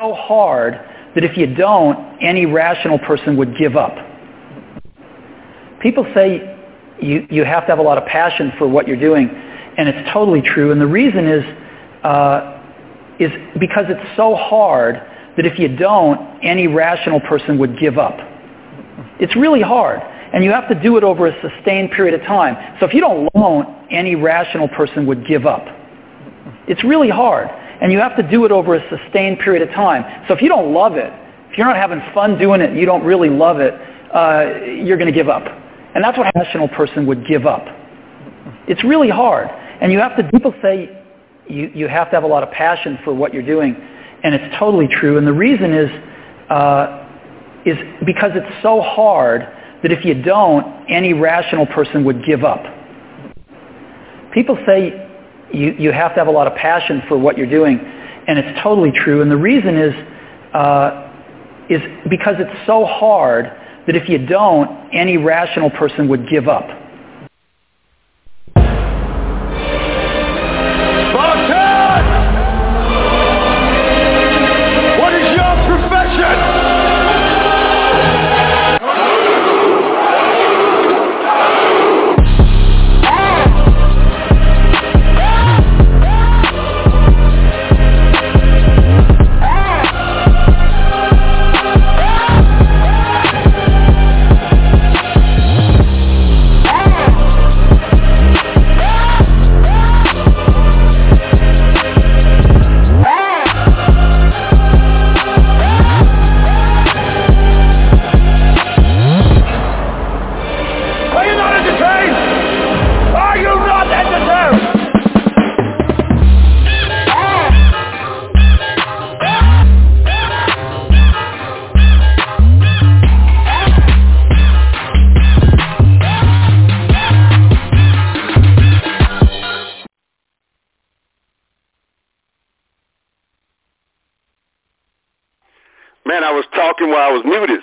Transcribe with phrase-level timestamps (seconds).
[0.00, 0.80] so hard
[1.14, 3.94] that if you don't, any rational person would give up.
[5.82, 6.56] People say
[7.02, 9.28] you, you have to have a lot of passion for what you're doing,
[9.76, 10.72] and it's totally true.
[10.72, 11.44] And the reason is,
[12.02, 12.62] uh,
[13.18, 14.94] is because it's so hard
[15.36, 18.16] that if you don't, any rational person would give up.
[19.18, 20.00] It's really hard,
[20.32, 22.56] and you have to do it over a sustained period of time.
[22.80, 25.66] So if you don't loan, any rational person would give up.
[26.68, 27.48] It's really hard,
[27.80, 30.24] and you have to do it over a sustained period of time.
[30.28, 31.12] So if you don't love it,
[31.50, 33.74] if you're not having fun doing it and you don't really love it,
[34.14, 35.44] uh, you're going to give up.
[35.94, 37.64] And that's what a rational person would give up.
[38.68, 39.48] It's really hard.
[39.80, 41.04] And you have to, people say
[41.48, 43.74] you, you have to have a lot of passion for what you're doing.
[44.22, 45.18] And it's totally true.
[45.18, 45.90] And the reason is,
[46.50, 47.06] uh,
[47.64, 47.76] is
[48.06, 49.42] because it's so hard
[49.82, 52.62] that if you don't, any rational person would give up.
[54.32, 55.09] People say
[55.52, 57.78] you, you have to have a lot of passion for what you're doing.
[57.78, 59.22] And it's totally true.
[59.22, 59.94] And the reason is,
[60.54, 61.10] uh,
[61.68, 63.46] is because it's so hard
[63.86, 66.68] that if you don't, any rational person would give up.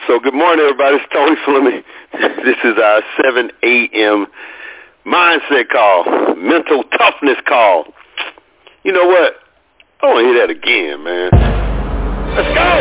[0.08, 0.96] So good morning, everybody.
[0.96, 1.84] It's Tony Fleming.
[2.46, 4.28] This is our 7 a.m.
[5.06, 7.94] mindset call, mental toughness call.
[8.84, 9.34] You know what?
[10.02, 11.30] I want to hear that again, man.
[12.40, 12.72] Let's go.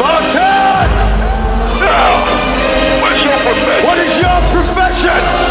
[0.00, 1.04] Montana!
[1.84, 3.84] Now, what is your profession?
[3.84, 5.45] What is your profession?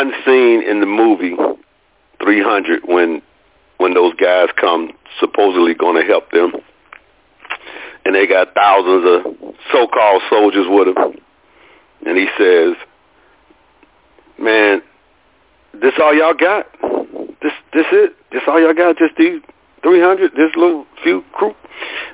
[0.00, 1.36] One scene in the movie
[2.22, 3.22] 300 when
[3.78, 6.52] when those guys come supposedly going to help them,
[8.04, 11.14] and they got thousands of so-called soldiers with them,
[12.06, 12.74] and he says,
[14.38, 14.82] "Man,
[15.72, 16.66] this all y'all got?
[17.42, 18.16] This this it?
[18.32, 18.98] This all y'all got?
[18.98, 19.40] Just these
[19.82, 20.32] 300?
[20.32, 21.54] This little few crew?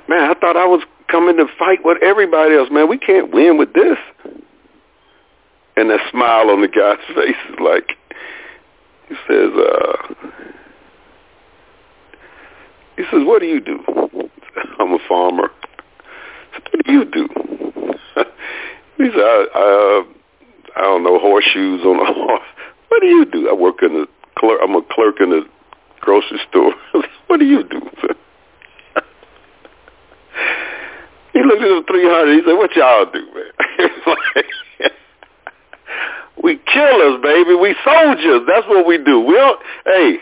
[0.07, 2.69] Man, I thought I was coming to fight with everybody else.
[2.71, 3.97] Man, we can't win with this."
[5.77, 7.95] And that smile on the guy's face is like
[9.07, 10.13] he says, uh
[12.97, 13.79] he says, What do you do?
[14.79, 15.49] I'm a farmer.
[16.71, 17.27] What do you do?
[18.97, 20.03] he said, I, I, uh,
[20.75, 22.41] I don't know, horseshoes on a horse.
[22.87, 23.47] What do you do?
[23.49, 24.07] I work in the
[24.37, 24.59] clerk.
[24.63, 25.43] I'm a clerk in the
[26.01, 26.73] grocery store.
[27.27, 27.79] what do you do?
[31.33, 32.33] he looked at the 300.
[32.33, 33.89] He said, what y'all do, man?
[34.07, 34.45] like,
[36.43, 37.55] we killers, baby.
[37.55, 38.41] We soldiers.
[38.47, 39.19] That's what we do.
[39.19, 39.59] We don't.
[39.85, 40.17] Hey,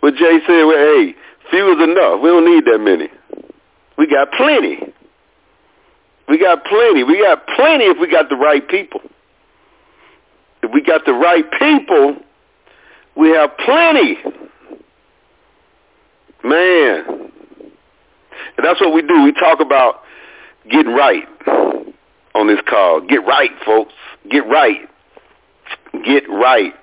[0.00, 0.64] what Jay said.
[0.64, 1.14] Well, hey,
[1.50, 2.20] few is enough.
[2.22, 3.08] We don't need that many.
[3.96, 4.78] We got plenty.
[6.28, 7.04] We got plenty.
[7.04, 9.00] We got plenty if we got the right people.
[10.62, 12.16] If we got the right people,
[13.16, 14.18] we have plenty.
[16.44, 17.04] Man.
[18.56, 19.22] And that's what we do.
[19.22, 20.02] We talk about
[20.70, 21.24] getting right.
[22.34, 23.00] on this call.
[23.00, 23.92] Get right, folks.
[24.30, 24.88] Get right.
[26.04, 26.74] Get right.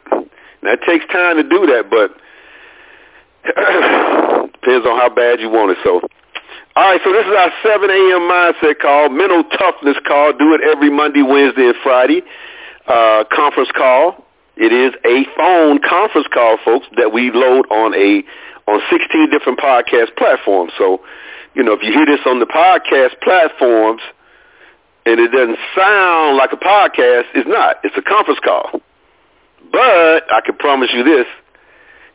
[0.62, 2.18] Now, it takes time to do that, but
[4.62, 5.78] depends on how bad you want it.
[5.84, 6.02] So,
[6.76, 8.28] all right, so this is our 7 a.m.
[8.30, 10.34] mindset call, mental toughness call.
[10.38, 12.22] Do it every Monday, Wednesday, and Friday.
[12.88, 14.26] Uh, conference call.
[14.56, 18.24] It is a phone conference call, folks, that we load on a
[18.68, 20.74] on 16 different podcast platforms.
[20.78, 21.02] So,
[21.54, 24.02] you know, if you hear this on the podcast platforms
[25.06, 27.78] and it doesn't sound like a podcast, it's not.
[27.84, 28.82] It's a conference call.
[29.72, 31.26] But I can promise you this.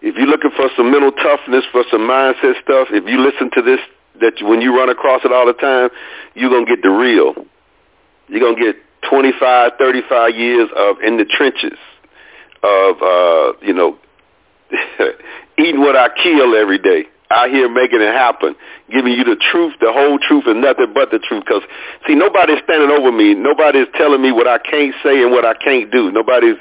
[0.00, 3.62] If you're looking for some mental toughness, for some mindset stuff, if you listen to
[3.62, 3.78] this,
[4.20, 5.90] that when you run across it all the time,
[6.34, 7.34] you're going to get the real.
[8.28, 8.76] You're going to get
[9.08, 11.78] 25, 35 years of in the trenches
[12.62, 13.98] of, uh, you know,
[15.58, 18.54] eating what I kill every day, out here making it happen,
[18.90, 21.44] giving you the truth, the whole truth, and nothing but the truth.
[21.46, 21.62] Because,
[22.06, 23.34] see, nobody's standing over me.
[23.34, 26.10] Nobody's telling me what I can't say and what I can't do.
[26.12, 26.56] Nobody's,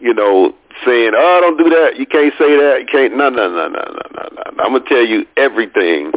[0.00, 0.54] you know,
[0.84, 1.98] saying, oh, don't do that.
[1.98, 2.76] You can't say that.
[2.80, 3.16] You can't.
[3.16, 4.64] No, no, no, no, no, no, no.
[4.64, 6.12] I'm to tell you everything,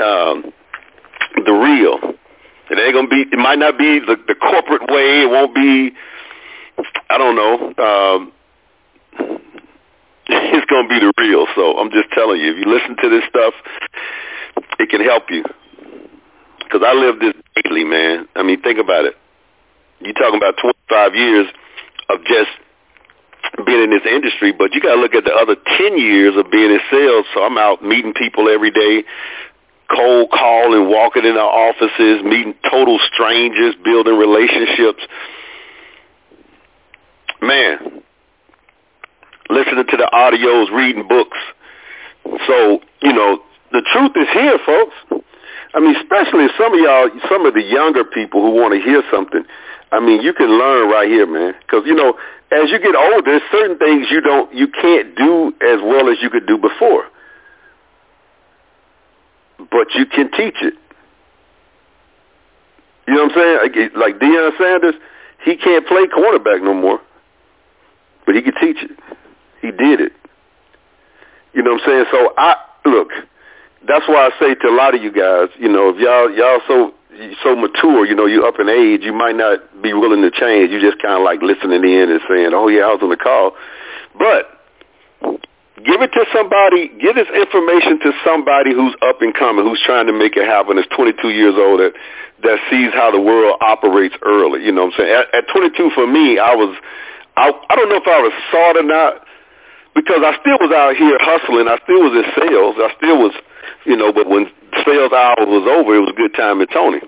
[0.00, 0.52] um,
[1.44, 2.14] the real.
[2.70, 5.22] It ain't to be, it might not be the, the corporate way.
[5.22, 5.90] It won't be,
[7.10, 8.32] I don't know, um,
[10.28, 11.46] it's to be the real.
[11.56, 13.54] So I'm just telling you, if you listen to this stuff,
[14.78, 15.44] it can help you.
[16.58, 18.28] Because I live this daily, man.
[18.36, 19.16] I mean, think about it.
[19.98, 21.46] You're talking about 25 years
[22.08, 22.50] of just
[23.66, 26.50] being in this industry, but you got to look at the other 10 years of
[26.50, 27.26] being in sales.
[27.34, 29.04] So I'm out meeting people every day,
[29.94, 35.02] cold calling, walking in our offices, meeting total strangers, building relationships.
[37.42, 38.02] Man,
[39.48, 41.38] listening to the audios, reading books.
[42.46, 43.42] So, you know,
[43.72, 45.24] the truth is here, folks.
[45.72, 49.02] I mean, especially some of y'all, some of the younger people who want to hear
[49.10, 49.44] something.
[49.92, 51.54] I mean, you can learn right here, man.
[51.60, 52.18] Because you know,
[52.52, 56.18] as you get older, there's certain things you don't, you can't do as well as
[56.20, 57.04] you could do before.
[59.58, 60.74] But you can teach it.
[63.06, 63.90] You know what I'm saying?
[63.96, 64.94] Like Deion Sanders,
[65.44, 67.00] he can't play quarterback no more,
[68.26, 68.90] but he can teach it.
[69.60, 70.12] He did it.
[71.52, 72.04] You know what I'm saying?
[72.12, 73.08] So I look.
[73.86, 76.60] That's why I say to a lot of you guys, you know, if y'all y'all
[76.68, 76.94] so
[77.42, 80.70] so mature, you know, you up in age, you might not be willing to change.
[80.70, 83.16] You just kind of like listening in and saying, "Oh yeah, I was on the
[83.16, 83.52] call,"
[84.16, 84.60] but
[85.84, 86.88] give it to somebody.
[87.00, 90.78] Give this information to somebody who's up and coming, who's trying to make it happen.
[90.78, 91.92] Is 22 years old that
[92.42, 94.64] that sees how the world operates early.
[94.64, 95.24] You know what I'm saying?
[95.34, 96.76] At, at 22, for me, I was
[97.36, 99.26] I I don't know if I was it or not
[99.94, 101.66] because I still was out here hustling.
[101.66, 102.76] I still was in sales.
[102.78, 103.34] I still was,
[103.84, 104.46] you know, but when
[104.84, 107.00] sales hour was over, it was a good time at Tony.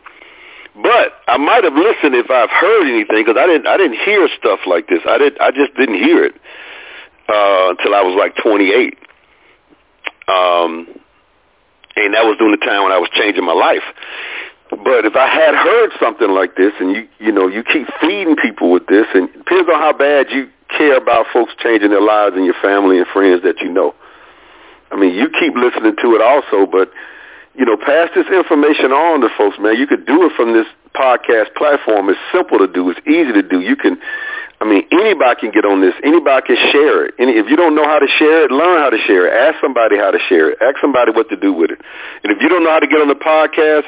[0.75, 3.67] But I might have listened if I've heard anything because I didn't.
[3.67, 5.01] I didn't hear stuff like this.
[5.07, 5.39] I did.
[5.39, 6.35] I just didn't hear it
[7.29, 8.97] uh, until I was like 28.
[10.29, 10.89] Um,
[11.97, 13.85] and that was during the time when I was changing my life.
[14.71, 18.37] But if I had heard something like this, and you you know you keep feeding
[18.37, 22.35] people with this, and depends on how bad you care about folks changing their lives
[22.35, 23.95] and your family and friends that you know.
[24.93, 26.93] I mean, you keep listening to it also, but
[27.55, 29.77] you know, pass this information on to folks, man.
[29.77, 32.09] You could do it from this podcast platform.
[32.09, 32.89] It's simple to do.
[32.91, 33.61] It's easy to do.
[33.61, 34.01] You can,
[34.61, 35.93] I mean, anybody can get on this.
[36.05, 37.15] Anybody can share it.
[37.19, 39.33] And if you don't know how to share it, learn how to share it.
[39.37, 40.59] Ask somebody how to share it.
[40.63, 41.81] Ask somebody what to do with it.
[42.25, 43.85] And if you don't know how to get on the podcast,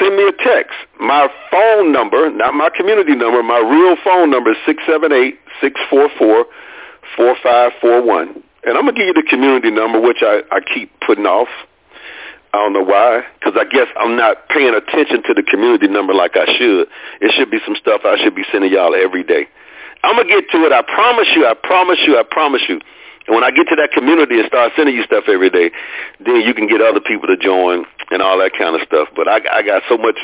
[0.00, 0.76] send me a text.
[1.00, 5.38] My phone number, not my community number, my real phone number is six seven eight
[5.60, 6.46] six four four
[7.16, 8.42] four five four one.
[8.66, 11.48] And I'm gonna give you the community number, which I, I keep putting off.
[12.52, 16.14] I don't know why, because I guess I'm not paying attention to the community number
[16.14, 16.88] like I should.
[17.20, 19.46] It should be some stuff I should be sending y'all every day.
[20.02, 20.72] I'm gonna get to it.
[20.72, 21.46] I promise you.
[21.46, 22.18] I promise you.
[22.18, 22.80] I promise you.
[23.26, 25.70] And when I get to that community and start sending you stuff every day,
[26.24, 29.08] then you can get other people to join and all that kind of stuff.
[29.14, 30.16] But I, I got so much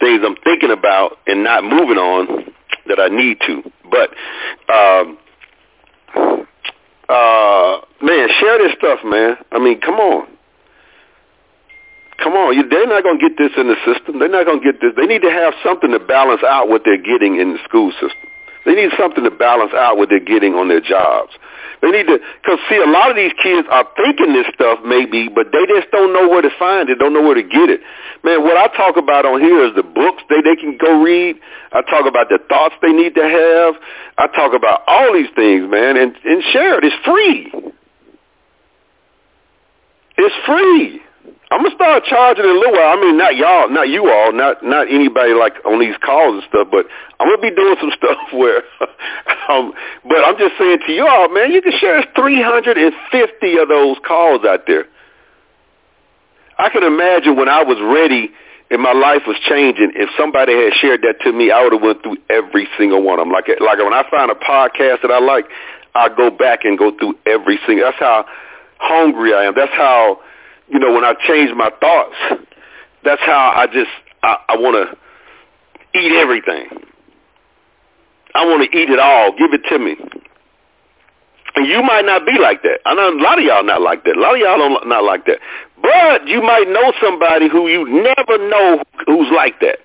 [0.00, 2.52] things I'm thinking about and not moving on
[2.86, 3.62] that I need to.
[3.88, 4.10] But
[4.72, 5.18] um,
[7.12, 9.36] uh, man, share this stuff, man.
[9.52, 10.28] I mean, come on.
[12.22, 14.20] Come on, you, they're not going to get this in the system.
[14.20, 14.92] They're not going to get this.
[14.96, 18.30] They need to have something to balance out what they're getting in the school system.
[18.64, 21.32] They need something to balance out what they're getting on their jobs.
[21.82, 25.28] They need to, because see, a lot of these kids are thinking this stuff maybe,
[25.28, 27.80] but they just don't know where to find it, don't know where to get it.
[28.22, 31.36] Man, what I talk about on here is the books they, they can go read.
[31.72, 33.74] I talk about the thoughts they need to have.
[34.16, 36.84] I talk about all these things, man, and, and share it.
[36.84, 37.52] It's free.
[40.18, 41.02] It's free.
[41.52, 42.96] I'm gonna start charging in a little while.
[42.96, 46.44] I mean, not y'all, not you all, not not anybody like on these calls and
[46.48, 46.86] stuff, but
[47.20, 48.64] I'm gonna be doing some stuff where.
[49.52, 49.74] um,
[50.08, 54.66] but I'm just saying to y'all, man, you can share 350 of those calls out
[54.66, 54.86] there.
[56.58, 58.30] I can imagine when I was ready
[58.70, 59.92] and my life was changing.
[59.94, 63.20] If somebody had shared that to me, I would have went through every single one
[63.20, 63.32] of them.
[63.32, 65.44] Like like when I find a podcast that I like,
[65.94, 67.84] I go back and go through every single.
[67.84, 68.24] That's how
[68.80, 69.54] hungry I am.
[69.54, 70.20] That's how
[70.72, 72.16] you know, when I change my thoughts,
[73.04, 73.90] that's how I just
[74.22, 76.66] I, I want to eat everything.
[78.34, 79.32] I want to eat it all.
[79.36, 79.96] Give it to me.
[81.54, 82.80] And you might not be like that.
[82.86, 84.16] I know a lot of y'all not like that.
[84.16, 85.38] A lot of y'all don't not like that.
[85.82, 89.78] But you might know somebody who you never know who's like that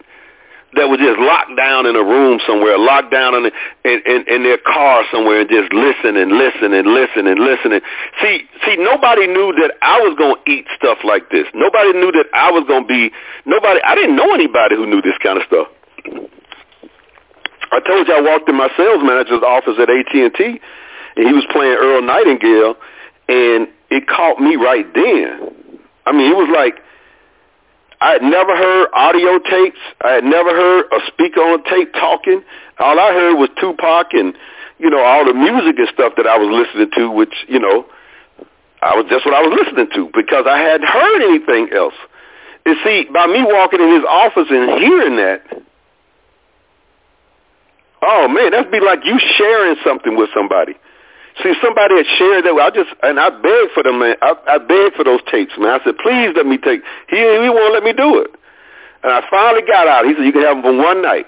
[0.75, 3.47] that was just locked down in a room somewhere, locked down in,
[3.88, 7.71] in, in, in their car somewhere and just listen and listen and listen and listen.
[8.19, 11.47] See, see, nobody knew that I was going to eat stuff like this.
[11.55, 13.15] Nobody knew that I was going to be,
[13.47, 15.71] nobody, I didn't know anybody who knew this kind of stuff.
[17.71, 20.39] I told you I walked in my sales manager's office at AT&T
[21.15, 22.75] and he was playing Earl Nightingale
[23.31, 25.79] and it caught me right then.
[26.05, 26.83] I mean, it was like,
[27.99, 29.79] I had never heard audio tapes.
[30.01, 32.43] I had never heard a speaker on tape talking.
[32.79, 34.35] All I heard was Tupac and,
[34.77, 37.85] you know, all the music and stuff that I was listening to, which, you know,
[38.81, 41.95] I was just what I was listening to because I hadn't heard anything else.
[42.65, 45.41] And see, by me walking in his office and hearing that,
[48.03, 50.75] oh man, that'd be like you sharing something with somebody.
[51.44, 52.53] See, somebody had shared that.
[52.58, 54.15] I just and I begged for them, man.
[54.22, 55.79] I, I begged for those tapes, man.
[55.79, 56.82] I said, please let me take.
[57.10, 58.32] He he won't let me do it.
[59.03, 60.06] And I finally got out.
[60.06, 61.27] He said, you can have them for one night.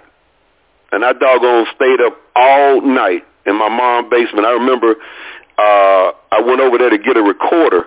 [0.91, 4.47] And I doggone stayed up all night in my mom's basement.
[4.47, 4.95] I remember
[5.59, 7.85] uh, I went over there to get a recorder,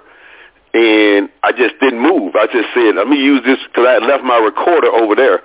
[0.72, 2.36] and I just didn't move.
[2.36, 5.42] I just said, let me use this because I had left my recorder over there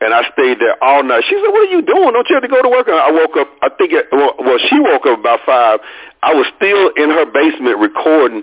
[0.00, 1.24] and I stayed there all night.
[1.28, 2.12] She said, "What are you doing?
[2.12, 3.48] Don't you have to go to work?" And I woke up.
[3.62, 5.80] I think it, well, well, she woke up about five.
[6.22, 8.42] I was still in her basement recording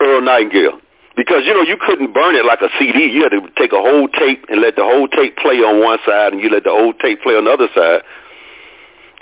[0.00, 0.80] Earl Nightingale
[1.16, 3.10] because you know you couldn't burn it like a CD.
[3.10, 5.98] You had to take a whole tape and let the whole tape play on one
[6.06, 8.02] side, and you let the old tape play on the other side.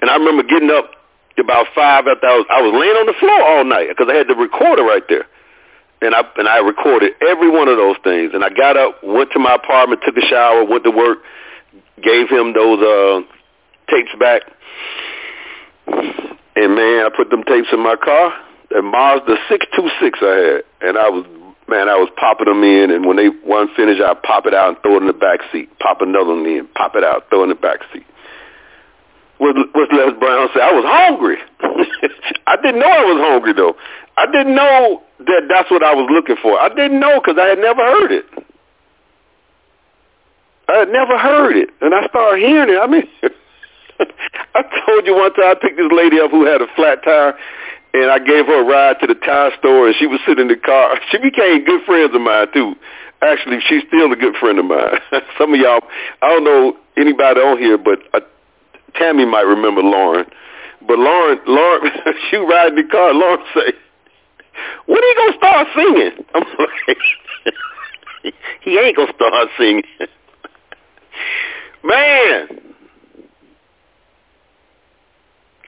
[0.03, 0.91] And I remember getting up
[1.39, 4.15] about five after I was I was laying on the floor all night because I
[4.15, 5.27] had the recorder right there.
[6.03, 8.33] And I and I recorded every one of those things.
[8.35, 11.19] And I got up, went to my apartment, took a shower, went to work,
[12.03, 13.23] gave him those uh,
[13.89, 14.43] tapes back.
[16.57, 18.33] And man, I put them tapes in my car.
[18.77, 21.25] A Mazda 626 I had, and I was
[21.69, 24.69] man, I was popping them in, and when they one finished, I pop it out
[24.69, 25.71] and throw it in the back seat.
[25.79, 28.07] Pop another one in, pop it out, throw it in the back seat.
[29.39, 30.63] What what Les Brown said?
[30.63, 31.39] I was hungry.
[32.47, 33.75] I didn't know I was hungry though.
[34.17, 36.59] I didn't know that that's what I was looking for.
[36.61, 38.27] I didn't know because I had never heard it.
[40.69, 42.79] I had never heard it, and I started hearing it.
[42.79, 43.09] I mean,
[44.57, 47.35] I told you one time I picked this lady up who had a flat tire,
[47.93, 50.49] and I gave her a ride to the tire store, and she was sitting in
[50.49, 50.99] the car.
[51.11, 52.75] She became good friends of mine too.
[53.23, 55.01] Actually, she's still a good friend of mine.
[55.39, 55.81] Some of y'all,
[56.23, 58.21] I don't know anybody on here, but uh,
[58.95, 60.27] Tammy might remember Lauren.
[60.87, 61.91] But Lauren, Lauren,
[62.31, 63.15] she riding the car.
[63.15, 63.73] Lauren say,
[64.87, 69.85] "When are you gonna start singing?" I'm like, "He ain't gonna start singing."
[71.83, 72.74] Man,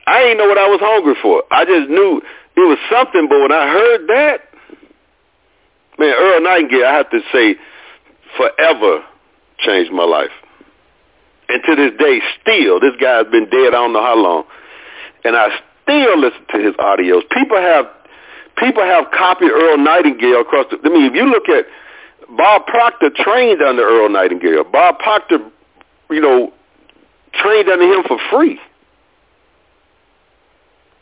[0.06, 1.42] I didn't know what I was hungry for.
[1.50, 2.22] I just knew
[2.56, 4.40] it was something, but when I heard that,
[5.98, 7.56] man, Earl Nightingale, I have to say,
[8.36, 9.04] forever
[9.58, 10.30] changed my life.
[11.48, 14.44] And to this day, still, this guy's been dead I don't know how long,
[15.24, 15.48] and I
[15.82, 17.22] still listen to his audios.
[17.30, 17.86] People have
[18.58, 20.78] people have copied Earl Nightingale across the.
[20.82, 21.66] I mean, if you look at
[22.34, 24.64] Bob Proctor trained under Earl Nightingale.
[24.64, 25.38] Bob Proctor,
[26.10, 26.52] you know,
[27.34, 28.58] trained under him for free.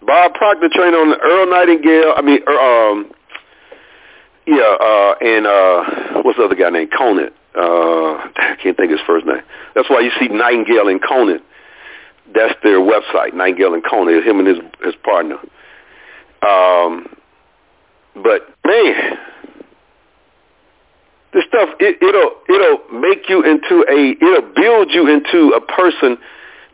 [0.07, 2.15] Bob Proctor trained on Earl Nightingale.
[2.17, 3.13] I mean, um,
[4.47, 7.33] yeah, uh, and uh, what's the other guy named Conant?
[7.57, 9.43] Uh, I can't think of his first name.
[9.75, 11.43] That's why you see Nightingale and Conant.
[12.35, 14.27] That's their website, Nightingale and Conant.
[14.27, 15.37] Him and his his partner.
[16.47, 17.07] Um,
[18.15, 19.19] but man,
[21.33, 26.19] this stuff it, it'll it'll make you into a it'll build you into a person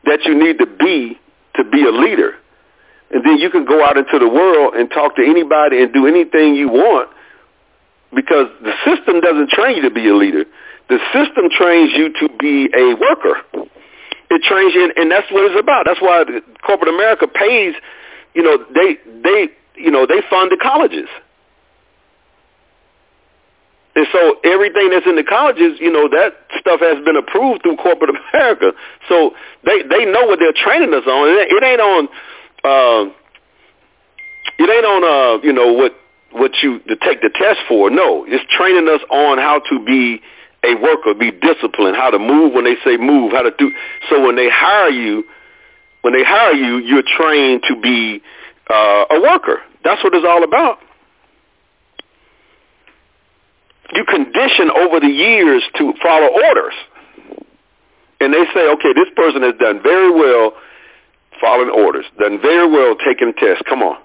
[0.04, 1.18] that you need to be
[1.56, 2.34] to be a leader.
[3.11, 6.07] And then you can go out into the world and talk to anybody and do
[6.07, 7.11] anything you want
[8.14, 10.45] because the system doesn't train you to be a leader.
[10.88, 13.43] The system trains you to be a worker.
[14.31, 15.87] It trains you, and that's what it's about.
[15.87, 16.25] That's why
[16.64, 17.75] corporate America pays.
[18.35, 21.09] You know, they they you know they fund the colleges
[23.97, 27.76] And so everything that's in the colleges, you know, that stuff has been approved through
[27.76, 28.73] corporate America.
[29.09, 31.29] So they they know what they're training us on.
[31.29, 32.09] It, it ain't on,
[32.64, 33.11] uh,
[34.59, 35.95] it ain't on, uh, you know, what
[36.33, 37.90] what you to take the test for.
[37.90, 40.21] No, it's training us on how to be
[40.62, 43.73] a worker, be disciplined, how to move when they say move, how to do.
[44.09, 45.25] So when they hire you,
[46.02, 48.23] when they hire you, you're trained to be
[48.69, 49.61] uh, a worker.
[49.85, 50.79] That's what it's all about.
[53.93, 56.75] You condition over the years to follow orders.
[58.21, 60.52] And they say, okay, this person has done very well
[61.40, 63.62] following orders, done very well taking tests.
[63.68, 63.97] Come on.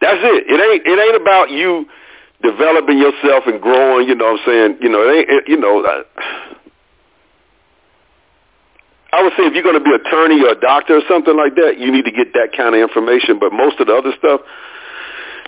[0.00, 0.44] That's it.
[0.46, 1.86] It ain't it ain't about you
[2.42, 4.78] developing yourself and growing, you know what I'm saying?
[4.80, 6.02] You know, it ain't it, you know, I,
[9.12, 11.36] I would say if you're going to be an attorney or a doctor or something
[11.36, 14.12] like that, you need to get that kind of information, but most of the other
[14.18, 14.40] stuff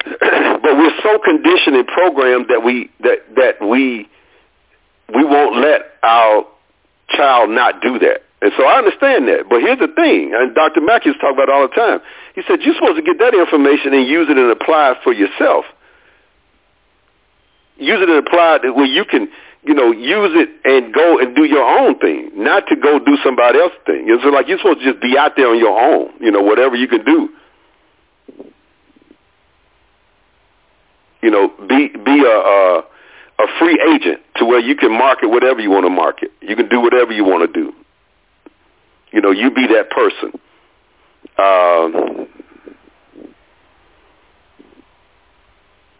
[0.20, 4.06] but we're so conditioned and programmed that we that that we
[5.14, 6.44] we won't let our
[7.08, 8.22] child not do that.
[8.44, 9.48] And so I understand that.
[9.48, 10.84] But here's the thing, and Dr.
[10.84, 12.04] Matthews talk about it all the time.
[12.34, 15.16] He said you're supposed to get that information and use it and apply it for
[15.16, 15.64] yourself.
[17.80, 19.32] Use it and apply it where you can,
[19.64, 23.16] you know, use it and go and do your own thing, not to go do
[23.24, 24.04] somebody else's thing.
[24.12, 26.76] It's like you're supposed to just be out there on your own, you know, whatever
[26.76, 27.30] you can do.
[31.24, 32.84] you know, be be a, a
[33.38, 36.30] a free agent to where you can market whatever you want to market.
[36.42, 37.72] You can do whatever you want to do.
[39.14, 40.32] You know, you be that person.
[41.38, 42.26] Um,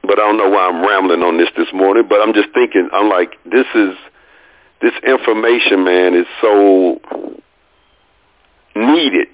[0.03, 2.07] but I don't know why I'm rambling on this this morning.
[2.09, 3.95] But I'm just thinking, I'm like, this is
[4.83, 7.01] this information, man, is so
[8.75, 9.29] needed.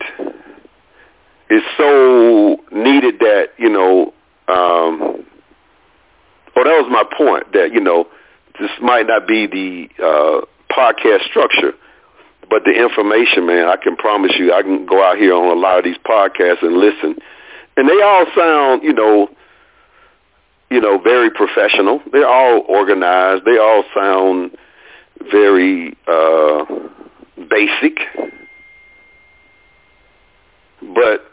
[1.48, 4.12] It's so needed that you know.
[4.46, 5.24] Um,
[6.54, 7.50] well, that was my point.
[7.54, 8.08] That you know,
[8.60, 11.72] this might not be the uh, podcast structure,
[12.50, 15.58] but the information, man, I can promise you, I can go out here on a
[15.58, 17.16] lot of these podcasts and listen,
[17.76, 19.28] and they all sound, you know,
[20.68, 22.00] you know, very professional.
[22.12, 23.44] They're all organized.
[23.44, 24.56] They all sound
[25.30, 26.64] very uh,
[27.48, 27.98] basic,
[30.82, 31.24] but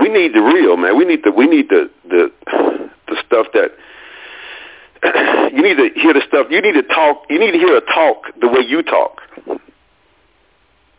[0.00, 0.96] we need the real man.
[0.96, 2.30] We need the we need the the
[3.08, 3.72] the stuff that
[5.52, 6.46] you need to hear the stuff.
[6.50, 7.24] You need to talk.
[7.28, 9.20] You need to hear a talk the way you talk.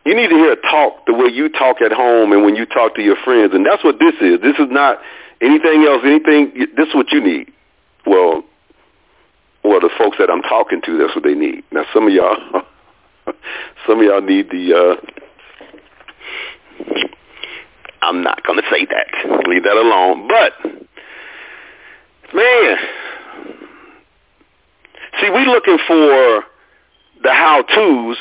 [0.06, 2.96] You need to hear talk the way you talk at home and when you talk
[2.96, 3.54] to your friends.
[3.54, 4.40] And that's what this is.
[4.42, 5.00] This is not
[5.42, 6.02] anything else.
[6.06, 6.68] Anything.
[6.78, 7.52] This is what you need.
[8.06, 8.44] Well,
[9.64, 11.64] well, the folks that I'm talking to, that's what they need.
[11.72, 12.38] Now, some of y'all,
[13.88, 14.74] some of y'all need the.
[14.74, 14.96] Uh,
[18.04, 19.48] I'm not going to say that.
[19.48, 20.28] Leave that alone.
[20.28, 20.54] But
[22.36, 22.78] Man.
[25.22, 26.44] See, we looking for
[27.24, 28.18] the how-tos,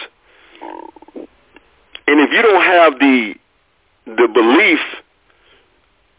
[2.07, 3.35] and if you don't have the
[4.07, 4.81] the belief,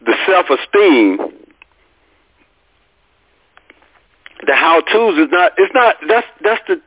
[0.02, 1.18] the self-esteem,
[4.46, 5.54] the how-tos is not.
[5.58, 5.96] It's not.
[6.08, 6.82] That's that's the.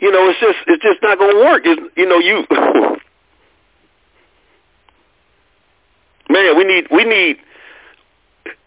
[0.00, 1.62] You know, it's just it's just not going to work.
[1.64, 2.46] It's, you know, you.
[6.30, 7.38] Man, we need we need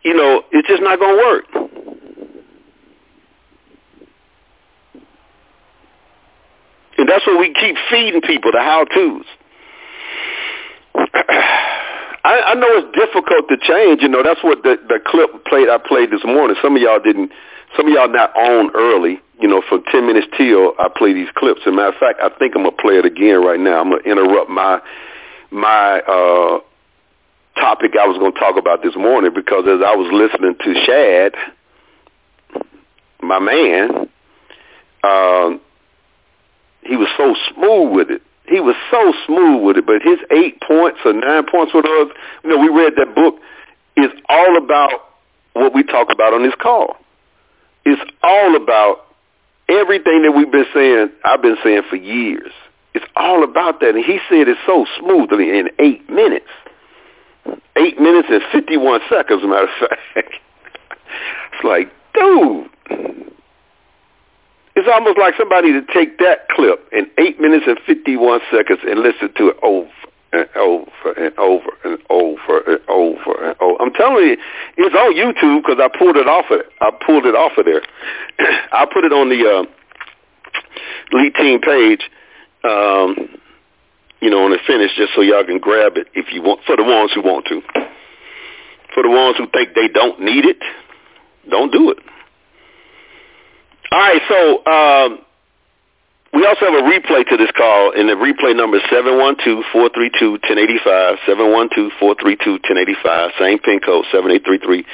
[0.03, 1.70] you know, it's just not going to work.
[7.01, 9.25] And that's what we keep feeding people, the how-tos.
[12.23, 14.03] I, I know it's difficult to change.
[14.03, 16.55] You know, that's what the, the clip played I played this morning.
[16.61, 17.31] Some of y'all didn't.
[17.75, 19.19] Some of y'all not on early.
[19.39, 21.61] You know, from ten minutes till I play these clips.
[21.65, 23.81] As a matter of fact, I think I'm gonna play it again right now.
[23.81, 24.79] I'm gonna interrupt my
[25.49, 26.59] my uh
[27.57, 31.33] topic I was to talk about this morning because as I was listening to Shad,
[33.23, 34.07] my man,
[35.03, 35.57] uh,
[36.83, 38.21] he was so smooth with it.
[38.47, 39.85] He was so smooth with it.
[39.85, 42.11] But his eight points or nine points, whatever,
[42.43, 43.35] you know, we read that book,
[43.97, 44.91] is all about
[45.53, 46.97] what we talk about on this call.
[47.85, 49.05] It's all about
[49.69, 52.51] everything that we've been saying, I've been saying for years.
[52.93, 53.95] It's all about that.
[53.95, 56.49] And he said it so smoothly in eight minutes
[57.77, 60.09] eight minutes and 51 seconds, as a matter of fact.
[61.53, 62.69] it's like, dude.
[64.81, 69.01] It's almost like somebody to take that clip in eight minutes and 51 seconds and
[69.01, 69.91] listen to it over
[70.33, 73.77] and over and over and over and over and over.
[73.79, 74.37] I'm telling you,
[74.77, 76.65] it's on YouTube because I pulled it off of it.
[76.81, 77.83] I pulled it off of there.
[78.73, 79.69] I put it on the uh,
[81.15, 82.09] Lead Team page.
[82.63, 83.37] Um,
[84.19, 86.75] you know, when it's finished, just so y'all can grab it if you want, for
[86.75, 87.61] the ones who want to.
[88.95, 90.57] For the ones who think they don't need it,
[91.47, 91.99] don't do it.
[93.91, 95.19] All right, so um,
[96.33, 103.37] we also have a replay to this call, and the replay number is 712-432-1085, 712-432-1085,
[103.37, 104.85] same pin code, 7833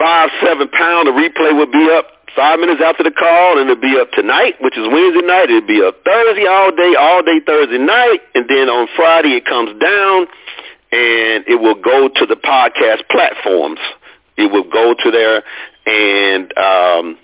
[0.00, 1.06] 57-pound.
[1.06, 4.54] The replay will be up five minutes after the call, and it'll be up tonight,
[4.60, 5.50] which is Wednesday night.
[5.50, 9.44] It'll be up Thursday all day, all day Thursday night, and then on Friday it
[9.44, 10.26] comes down,
[10.90, 13.78] and it will go to the podcast platforms.
[14.36, 15.44] It will go to there,
[15.86, 17.18] and um,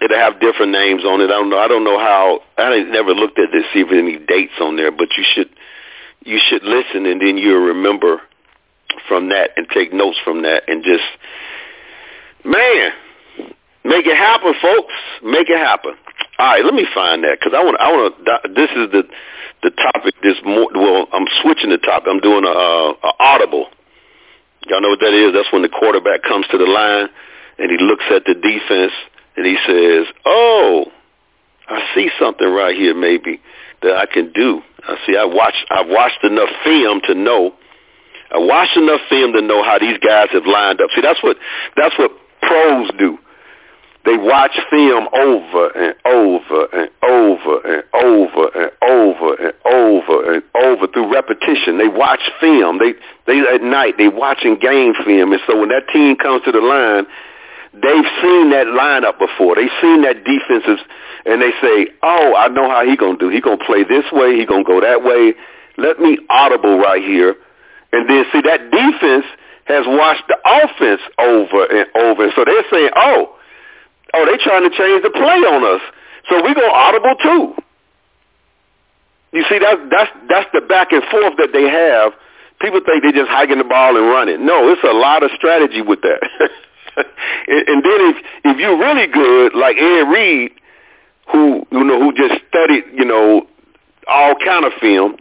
[0.00, 1.30] it'll have different names on it.
[1.30, 1.58] I don't know.
[1.58, 2.40] I don't know how.
[2.58, 5.50] I never looked at this, see if any dates on there, but you should
[6.24, 8.20] you should listen, and then you'll remember
[9.08, 11.04] from that and take notes from that, and just
[12.44, 12.92] man,
[13.84, 14.94] make it happen, folks.
[15.22, 15.94] Make it happen.
[16.38, 17.76] All right, let me find that because I want.
[17.80, 18.48] I want to.
[18.54, 19.04] This is the
[19.62, 20.14] the topic.
[20.22, 20.68] This more.
[20.74, 22.08] Well, I'm switching the topic.
[22.08, 23.68] I'm doing a, a audible.
[24.68, 25.32] Y'all know what that is?
[25.32, 27.08] That's when the quarterback comes to the line
[27.58, 28.92] and he looks at the defense
[29.36, 30.86] and he says, "Oh,
[31.68, 33.40] I see something right here, maybe
[33.82, 34.60] that I can do.
[34.86, 35.16] I see.
[35.16, 35.64] I watched.
[35.70, 37.54] I've watched enough film to know.
[38.32, 40.90] I watched enough film to know how these guys have lined up.
[40.94, 41.36] See, that's what
[41.76, 42.10] that's what
[42.42, 43.18] pros do.
[44.04, 50.42] They watch film over and over and over and over and over and over and
[50.56, 51.76] over through repetition.
[51.76, 52.78] They watch film.
[52.78, 52.94] They
[53.26, 56.60] they at night they watching game film, and so when that team comes to the
[56.60, 57.06] line,
[57.72, 59.56] they've seen that lineup before.
[59.56, 60.80] They've seen that defenses,
[61.26, 63.28] and they say, "Oh, I know how he gonna do.
[63.28, 64.36] He gonna play this way.
[64.36, 65.34] He gonna go that way.
[65.76, 67.36] Let me audible right here."
[67.92, 69.26] And then see that defense
[69.64, 73.36] has watched the offense over and over, and so they're saying, "Oh."
[74.12, 75.80] Oh, they trying to change the play on us.
[76.28, 77.54] So we go audible too.
[79.32, 82.12] You see, that's that's that's the back and forth that they have.
[82.60, 84.44] People think they're just hiking the ball and running.
[84.44, 86.20] No, it's a lot of strategy with that.
[87.48, 90.52] and, then if if you're really good, like Ed Reed,
[91.32, 93.46] who you know who just studied, you know,
[94.08, 95.16] all kind of film,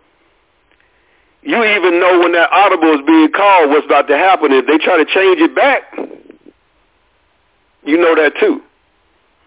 [1.42, 4.52] you even know when that audible is being called, what's about to happen.
[4.52, 5.84] If they try to change it back,
[7.86, 8.62] you know that too.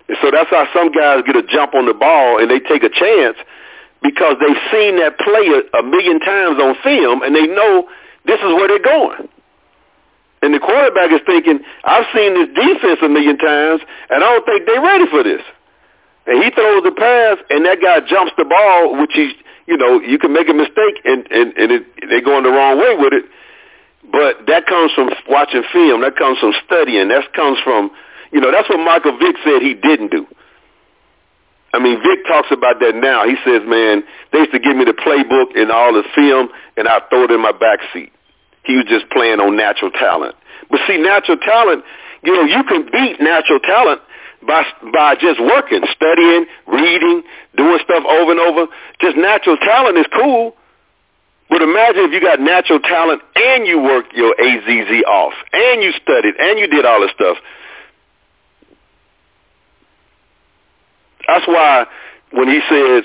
[0.09, 2.83] And so that's how some guys get a jump on the ball and they take
[2.83, 3.37] a chance
[4.03, 7.89] because they've seen that play a, a million times on film and they know
[8.27, 9.29] this is where they're going.
[10.43, 14.45] And the quarterback is thinking, I've seen this defense a million times and I don't
[14.45, 15.43] think they're ready for this.
[16.27, 19.33] And he throws the pass and that guy jumps the ball, which he,
[19.67, 22.79] you know, you can make a mistake and, and, and it, they're going the wrong
[22.79, 23.25] way with it.
[24.11, 26.03] But that comes from watching film.
[26.03, 27.09] That comes from studying.
[27.09, 27.91] That comes from
[28.33, 30.27] you know, that's what Michael Vick said he didn't do.
[31.75, 33.25] I mean, Vick talks about that now.
[33.25, 34.03] He says, man,
[34.33, 37.31] they used to give me the playbook and all the film, and I'd throw it
[37.31, 38.13] in my back seat.
[38.65, 40.37] He was just playing on natural talent.
[40.71, 41.85] But see, natural talent,
[42.23, 44.01] you know, you can beat natural talent
[44.47, 47.23] by by just working, studying, reading,
[47.57, 48.67] doing stuff over and over.
[49.01, 50.55] Just natural talent is cool.
[51.51, 55.93] But imagine if you got natural talent and you worked your AZZ off, and you
[56.01, 57.37] studied, and you did all this stuff.
[61.27, 61.87] That's why
[62.33, 63.05] when he said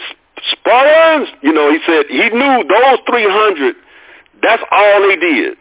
[0.52, 3.76] Spartans, you know, he said he knew those 300,
[4.41, 5.58] that's all they did.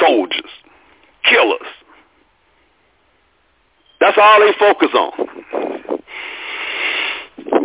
[0.00, 0.50] Soldiers,
[1.24, 1.68] killers.
[4.00, 5.28] That's all they focus on.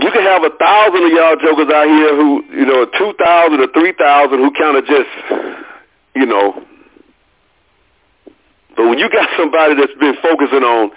[0.01, 3.67] You can have a thousand of y'all jokers out here who, you know, 2,000 or
[3.73, 5.09] 3,000 who kind of just,
[6.15, 6.63] you know,
[8.75, 10.91] but when you got somebody that's been focusing on,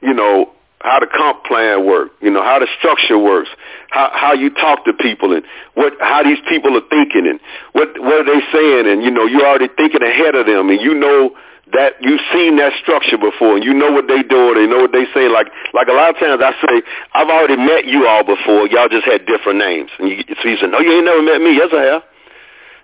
[0.00, 3.50] you know, how the comp plan work, you know, how the structure works,
[3.90, 7.38] how how you talk to people and what how these people are thinking and
[7.72, 10.80] what what are they saying and you know, you're already thinking ahead of them and
[10.80, 11.36] you know
[11.72, 14.80] that you've seen that structure before and you know what they do and you know
[14.80, 18.08] what they say like like a lot of times I say I've already met you
[18.08, 19.90] all before y'all just had different names.
[20.00, 21.60] And you so you say no you ain't never met me.
[21.60, 22.02] Yes I have.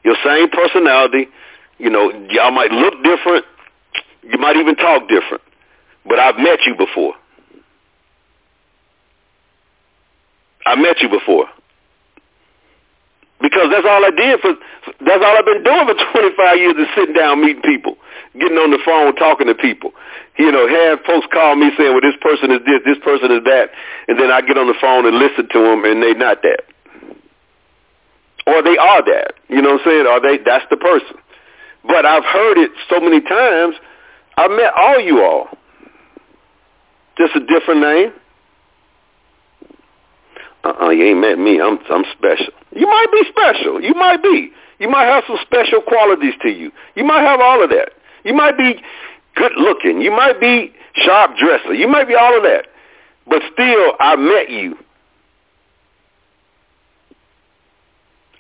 [0.05, 1.33] Your same personality
[1.79, 3.49] you know y'all might look different
[4.23, 5.43] you might even talk different
[6.05, 7.17] but I've met you before
[10.67, 11.47] I met you before.
[13.41, 14.55] Because that's all I did for,
[15.05, 17.97] that's all I've been doing for 25 years is sitting down meeting people,
[18.35, 19.93] getting on the phone talking to people.
[20.37, 23.45] You know, have folks call me saying, well, this person is this, this person is
[23.45, 23.71] that,
[24.09, 26.65] and then I get on the phone and listen to them and they're not that.
[28.47, 29.35] Or they are that.
[29.49, 30.07] You know what I'm saying?
[30.07, 31.17] Or they, that's the person.
[31.87, 33.77] But I've heard it so many times,
[34.37, 35.49] I met all you all.
[37.19, 38.13] Just a different name
[40.67, 41.61] uh-uh, you ain't met me.
[41.61, 42.53] I'm I'm special.
[42.73, 43.81] You might be special.
[43.83, 44.51] You might be.
[44.79, 46.71] You might have some special qualities to you.
[46.95, 47.91] You might have all of that.
[48.25, 48.75] You might be
[49.37, 50.01] good looking.
[50.01, 51.75] You might be sharp dresser.
[51.75, 52.67] You might be all of that.
[53.27, 54.77] But still, I met you.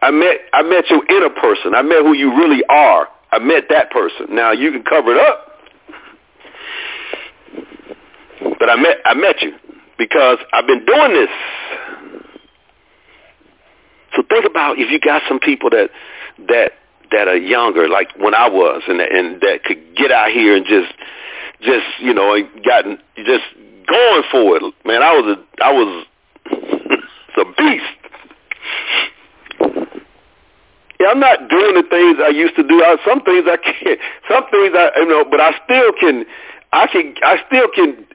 [0.02, 1.74] I met I met your inner person.
[1.74, 3.08] I met who you really are.
[3.32, 4.26] I met that person.
[4.30, 5.58] Now you can cover it up,
[8.58, 9.52] but I met I met you
[9.98, 11.30] because I've been doing this.
[14.16, 15.90] So think about if you got some people that
[16.48, 16.72] that
[17.12, 20.64] that are younger, like when I was, and and that could get out here and
[20.66, 20.92] just
[21.60, 23.44] just you know gotten just
[23.86, 24.62] going for it.
[24.84, 26.06] Man, I was a I was
[27.36, 27.84] a beast.
[30.98, 32.82] Yeah, I'm not doing the things I used to do.
[32.82, 34.00] I, some things I can't.
[34.30, 36.24] Some things I you know, but I still can.
[36.72, 37.14] I can.
[37.22, 38.06] I still can.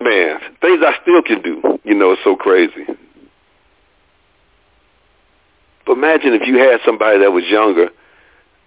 [0.00, 1.78] Man, things I still can do.
[1.84, 2.86] You know, it's so crazy.
[5.86, 7.88] But imagine if you had somebody that was younger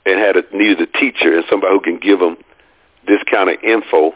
[0.06, 2.38] and had a, needed a teacher and somebody who can give them
[3.08, 4.14] this kind of info,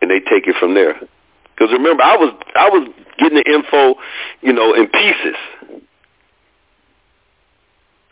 [0.00, 0.94] and they take it from there.
[1.54, 2.88] Because remember, I was I was
[3.18, 4.00] getting the info,
[4.40, 5.36] you know, in pieces.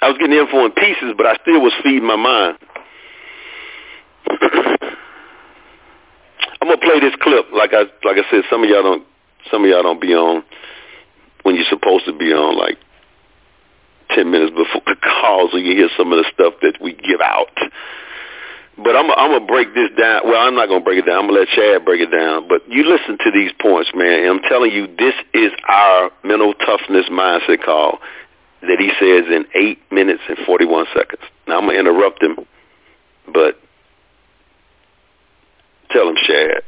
[0.01, 2.59] I was getting the info in pieces, but I still was feeding my mind.
[6.61, 7.47] I'm gonna play this clip.
[7.53, 9.07] Like I like I said, some of y'all don't
[9.51, 10.45] some of y'all don't be on
[11.49, 12.77] when you're supposed to be on like
[14.11, 17.23] ten minutes before the call, so you hear some of the stuff that we give
[17.23, 17.57] out.
[18.77, 20.29] But I'm I'm gonna break this down.
[20.29, 21.25] Well, I'm not gonna break it down.
[21.25, 22.49] I'm gonna let Shad break it down.
[22.49, 24.29] But you listen to these points, man.
[24.29, 27.99] And I'm telling you, this is our mental toughness mindset call
[28.61, 31.23] that he says in eight minutes and 41 seconds.
[31.47, 32.37] Now I'm gonna interrupt him,
[33.33, 33.59] but
[35.91, 36.63] tell him, Shad.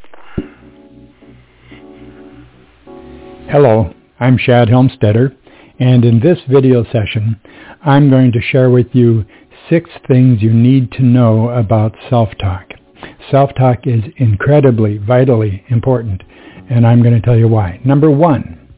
[3.50, 5.34] Hello, I'm Shad Helmstetter,
[5.78, 7.40] and in this video session,
[7.82, 9.24] I'm going to share with you
[9.70, 12.66] six things you need to know about self-talk.
[13.30, 16.22] Self-talk is incredibly, vitally important,
[16.68, 17.80] and I'm going to tell you why.
[17.82, 18.68] Number one,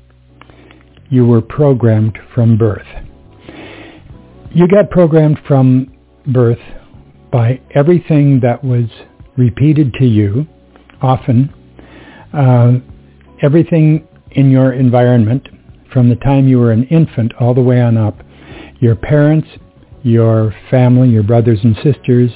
[1.11, 2.87] you were programmed from birth.
[4.55, 5.93] You got programmed from
[6.29, 6.61] birth
[7.33, 8.85] by everything that was
[9.37, 10.47] repeated to you,
[11.01, 11.53] often,
[12.33, 12.75] uh,
[13.43, 15.49] everything in your environment
[15.93, 18.19] from the time you were an infant all the way on up.
[18.81, 19.49] Your parents,
[20.03, 22.31] your family, your brothers and sisters,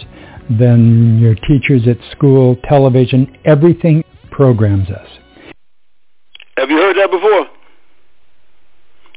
[0.51, 5.09] then your teachers at school, television, everything programs us.
[6.57, 7.47] Have you heard that before?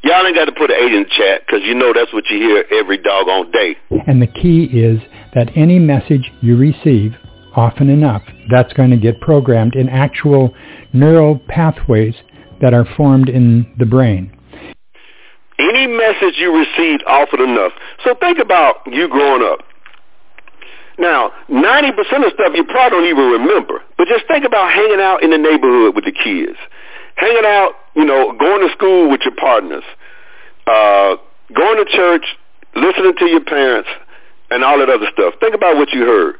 [0.04, 2.24] Y'all ain't got to put an eight in the chat because you know that's what
[2.30, 3.76] you hear every doggone day.
[4.08, 5.00] And the key is
[5.36, 7.14] that any message you receive,
[7.56, 10.54] often enough, that's going to get programmed in actual
[10.94, 12.16] neural pathways
[12.62, 14.36] that are formed in the brain.
[15.60, 17.74] Any message you received often enough.
[18.04, 19.60] So think about you growing up.
[20.98, 21.92] Now, 90%
[22.26, 23.82] of stuff you probably don't even remember.
[23.98, 26.58] But just think about hanging out in the neighborhood with the kids.
[27.16, 29.84] Hanging out, you know, going to school with your partners.
[30.68, 31.16] Uh,
[31.56, 32.24] going to church,
[32.76, 33.90] listening to your parents,
[34.52, 35.34] and all that other stuff.
[35.40, 36.36] Think about what you heard.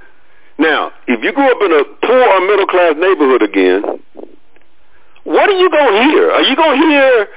[0.58, 3.82] Now, if you grew up in a poor or middle class neighborhood again,
[5.30, 6.32] what are you going to hear?
[6.32, 7.28] Are you going to hear,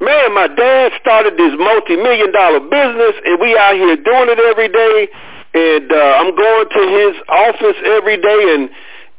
[0.00, 4.72] man, my dad started this multi-million dollar business and we out here doing it every
[4.72, 5.12] day
[5.52, 8.70] and uh, I'm going to his office every day and,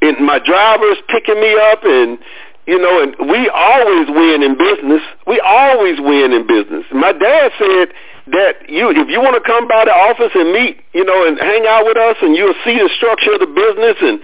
[0.01, 2.17] and my driver's picking me up and,
[2.65, 5.05] you know, and we always win in business.
[5.27, 6.85] We always win in business.
[6.89, 7.93] My dad said
[8.33, 11.37] that you, if you want to come by the office and meet, you know, and
[11.37, 14.17] hang out with us and you'll see the structure of the business and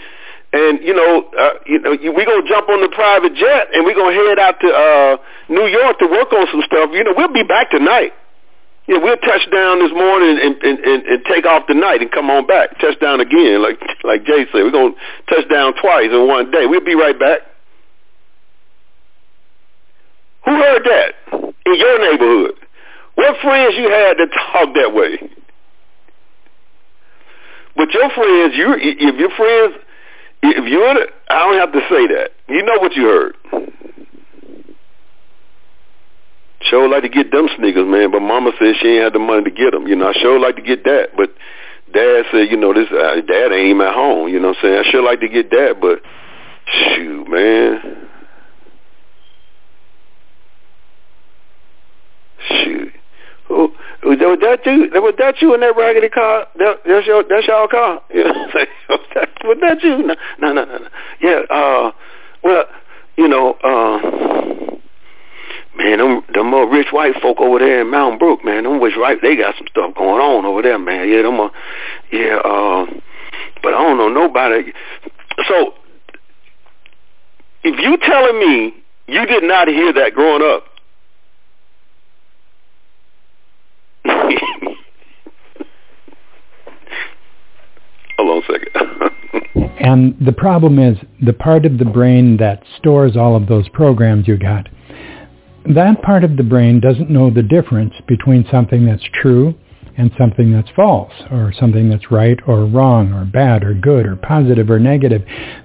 [0.54, 3.96] and you know, uh, you know, we're gonna jump on the private jet and we're
[3.96, 5.18] gonna head out to uh,
[5.50, 6.90] New York to work on some stuff.
[6.94, 8.14] You know, we'll be back tonight.
[8.88, 12.30] Yeah, we'll touch down this morning and, and, and, and take off tonight and come
[12.30, 12.80] on back.
[12.80, 14.62] Touch down again, like like Jay said.
[14.62, 14.96] We're gonna
[15.28, 16.68] touch down twice in one day.
[16.68, 17.42] We'll be right back.
[20.46, 21.14] Who heard that
[21.66, 22.56] in your neighborhood?
[23.16, 25.18] What friends you had that talk that way?
[27.76, 29.85] But your friends, you if your friends
[30.56, 32.32] if you're in it, I don't have to say that.
[32.48, 33.36] You know what you heard.
[36.62, 39.44] Sure like to get them sneakers, man, but Mama said she ain't had the money
[39.44, 39.88] to get them.
[39.88, 41.30] You know, I sure like to get that, but
[41.94, 44.30] Dad said, you know, this uh, Dad ain't at home.
[44.30, 44.84] You know what I'm saying?
[44.86, 46.02] I sure like to get that, but
[46.66, 48.08] shoot, man.
[52.50, 52.95] Shoot.
[53.50, 53.72] Was
[54.20, 54.90] that, was that you?
[55.02, 56.48] Was that you in that raggedy car?
[56.58, 58.02] That, that's your that's your car.
[58.14, 58.32] Yeah.
[58.90, 59.98] was, that, was that you?
[59.98, 60.88] No, no, no, no.
[61.22, 61.42] Yeah.
[61.50, 61.92] Uh,
[62.44, 62.66] well,
[63.18, 64.78] you know, uh,
[65.78, 68.96] man, them them uh, rich white folk over there in Mountain Brook, man, them rich
[68.98, 71.08] white, they got some stuff going on over there, man.
[71.10, 71.50] Yeah, them, uh,
[72.12, 72.86] yeah, uh,
[73.62, 74.74] but I don't know nobody.
[75.48, 75.74] So
[77.64, 78.74] if you telling me
[79.08, 80.64] you did not hear that growing up,
[88.18, 89.70] Hold on a second.
[89.80, 94.28] and the problem is the part of the brain that stores all of those programs
[94.28, 94.68] you got,
[95.74, 99.56] that part of the brain doesn't know the difference between something that's true
[99.98, 104.16] and something that's false or something that's right or wrong or bad or good or
[104.16, 105.24] positive or negative.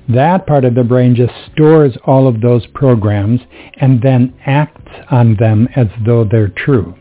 [0.09, 3.41] That part of the brain just stores all of those programs
[3.77, 6.95] and then acts on them as though they're true.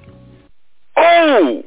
[0.98, 1.30] Oh!
[1.32, 1.59] Oh!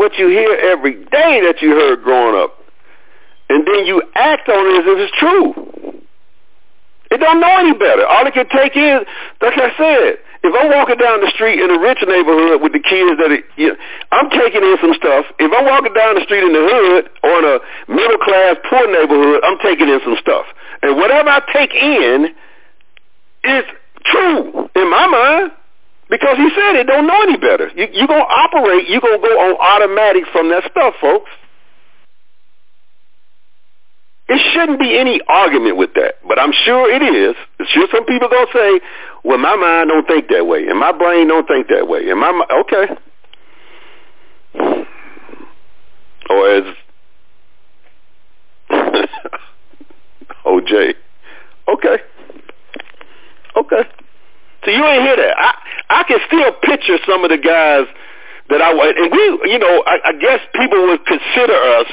[0.00, 2.56] What you hear every day that you heard growing up.
[3.50, 5.52] And then you act on it as if it's true.
[7.12, 8.08] It don't know any better.
[8.08, 9.04] All it can take is,
[9.44, 12.80] like I said, if I'm walking down the street in a rich neighborhood with the
[12.80, 13.76] kids that, it, you know,
[14.08, 15.28] I'm taking in some stuff.
[15.36, 17.56] If I'm walking down the street in the hood or in a
[17.92, 20.48] middle class poor neighborhood, I'm taking in some stuff.
[20.80, 22.32] And whatever I take in
[23.44, 23.68] is
[24.08, 25.59] true in my mind
[26.10, 27.70] because he said it don't know any better.
[27.74, 31.30] You, you're going to operate, you're going to go on automatic from that stuff, folks.
[34.28, 37.34] It shouldn't be any argument with that, but I'm sure it is.
[37.58, 38.80] It's sure, some people gonna say,
[39.24, 42.20] "Well, my mind don't think that way, and my brain don't think that way." And
[42.20, 42.94] my okay,
[46.30, 46.62] or as
[50.46, 50.94] OJ,
[51.66, 51.96] okay,
[53.56, 53.82] okay.
[54.64, 55.34] So you ain't hear that.
[55.38, 55.54] I
[55.88, 57.86] I can still picture some of the guys
[58.48, 61.86] that I and we, you know, I, I guess people would consider us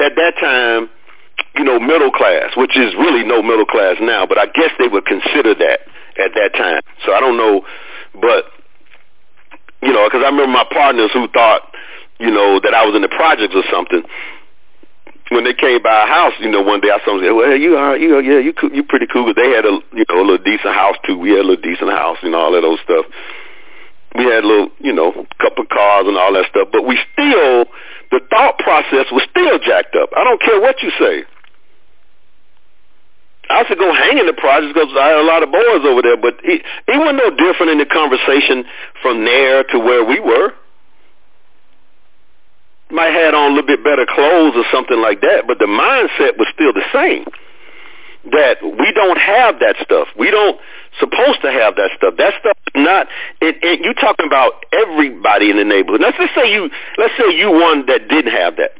[0.00, 0.90] at that time
[1.56, 4.88] you know, middle class, which is really no middle class now, but I guess they
[4.88, 5.80] would consider that
[6.18, 6.82] at that time.
[7.04, 7.62] So I don't know,
[8.20, 8.46] but
[9.82, 11.62] you know, because I remember my partners who thought,
[12.18, 14.02] you know, that I was in the projects or something.
[15.30, 17.56] When they came by our house, you know, one day I saw them say, "Well,
[17.56, 20.24] you are, you are, yeah, you you pretty cool." They had a, you know, a
[20.24, 21.16] little decent house too.
[21.16, 23.06] We had a little decent house, know, all that old stuff.
[24.14, 26.68] We had a little, you know, couple cars and all that stuff.
[26.70, 27.64] But we still,
[28.12, 30.10] the thought process was still jacked up.
[30.14, 31.24] I don't care what you say.
[33.50, 36.00] I to go hang in the projects because I had a lot of boys over
[36.00, 38.64] there, but it, it wasn't no different in the conversation
[39.02, 40.54] from there to where we were.
[42.94, 46.38] Might had on a little bit better clothes or something like that, but the mindset
[46.38, 47.26] was still the same.
[48.30, 50.08] That we don't have that stuff.
[50.16, 50.56] We don't
[50.98, 52.14] supposed to have that stuff.
[52.16, 53.08] That stuff is not.
[53.42, 56.00] And, and you talking about everybody in the neighborhood.
[56.00, 56.70] Let's just say you.
[56.96, 58.70] Let's say you one that didn't have that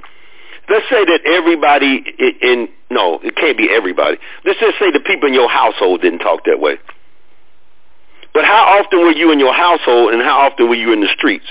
[0.68, 4.18] let's say that everybody in, in no, it can't be everybody.
[4.44, 6.78] Let's just say the people in your household didn't talk that way.
[8.32, 11.08] But how often were you in your household and how often were you in the
[11.16, 11.46] streets?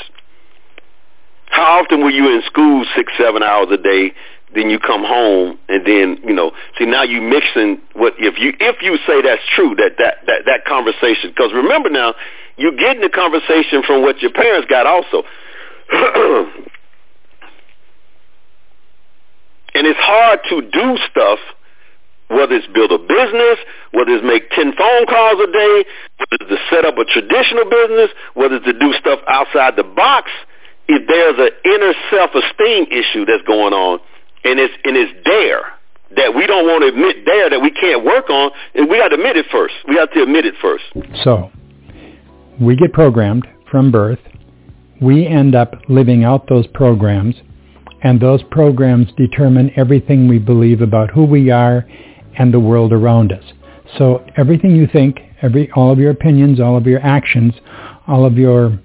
[1.53, 4.11] How often were you in school six, seven hours a day?
[4.55, 8.53] Then you come home and then, you know, see now you mixing what, if you,
[8.59, 12.15] if you say that's true, that, that, that, that conversation, because remember now,
[12.57, 15.23] you're getting the conversation from what your parents got also.
[19.75, 21.39] And it's hard to do stuff,
[22.27, 23.57] whether it's build a business,
[23.91, 25.85] whether it's make 10 phone calls a day,
[26.17, 29.83] whether it's to set up a traditional business, whether it's to do stuff outside the
[29.83, 30.29] box,
[30.87, 33.99] if there's an inner self-esteem issue that's going on,
[34.43, 35.61] and it's, and it's there,
[36.15, 39.09] that we don't want to admit there that we can't work on, and we got
[39.09, 39.73] to admit it first.
[39.87, 40.83] We have to admit it first.
[41.23, 41.51] So,
[42.59, 44.19] we get programmed from birth.
[45.01, 47.35] We end up living out those programs
[48.03, 51.85] and those programs determine everything we believe about who we are
[52.37, 53.43] and the world around us.
[53.97, 57.53] So everything you think, every all of your opinions, all of your actions,
[58.07, 58.77] all of your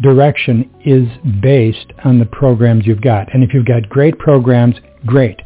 [0.00, 1.06] direction is
[1.40, 3.32] based on the programs you've got.
[3.34, 4.76] And if you've got great programs,
[5.06, 5.40] great.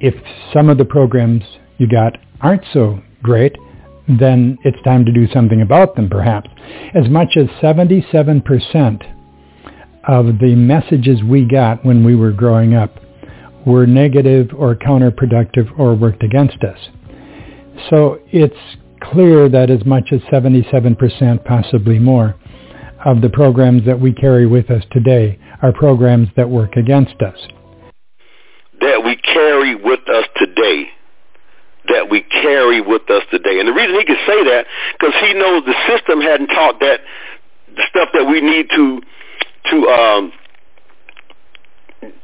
[0.00, 0.14] If
[0.52, 1.42] some of the programs
[1.78, 3.54] you got aren't so great,
[4.08, 6.50] then it's time to do something about them perhaps.
[6.94, 9.02] As much as 77%
[10.08, 12.98] of the messages we got when we were growing up
[13.64, 16.78] were negative or counterproductive or worked against us.
[17.90, 18.56] So it's
[19.00, 22.34] clear that as much as 77%, possibly more,
[23.04, 27.38] of the programs that we carry with us today are programs that work against us.
[28.80, 30.86] That we carry with us today.
[31.88, 33.58] That we carry with us today.
[33.58, 34.66] And the reason he could say that,
[34.98, 37.00] because he knows the system hadn't taught that
[37.88, 39.00] stuff that we need to
[39.70, 40.32] to um,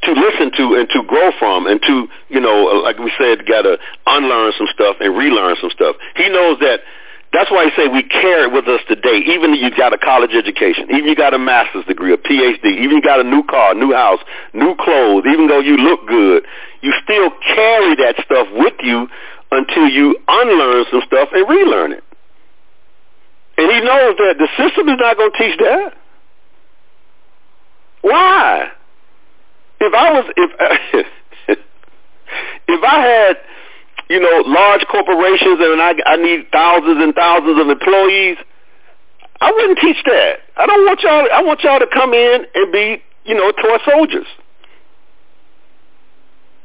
[0.02, 3.62] to listen to and to grow from and to you know like we said got
[3.62, 6.80] to unlearn some stuff and relearn some stuff he knows that
[7.32, 9.20] That's why I say we carry it with us today.
[9.28, 12.64] Even if you got a college education, even you got a master's degree, a PhD,
[12.64, 14.20] even you got a new car, new house,
[14.54, 16.44] new clothes, even though you look good,
[16.80, 19.08] you still carry that stuff with you
[19.50, 22.04] until you unlearn some stuff and relearn it.
[23.58, 25.94] And he knows that the system is not going to teach that.
[28.02, 28.68] Why?
[29.80, 31.58] If I was if
[32.68, 33.36] if I had
[34.08, 38.38] you know, large corporations and I, I need thousands and thousands of employees,
[39.40, 40.40] I wouldn't teach that.
[40.56, 41.28] I don't want y'all.
[41.32, 44.26] I want y'all to come in and be, you know, toy soldiers.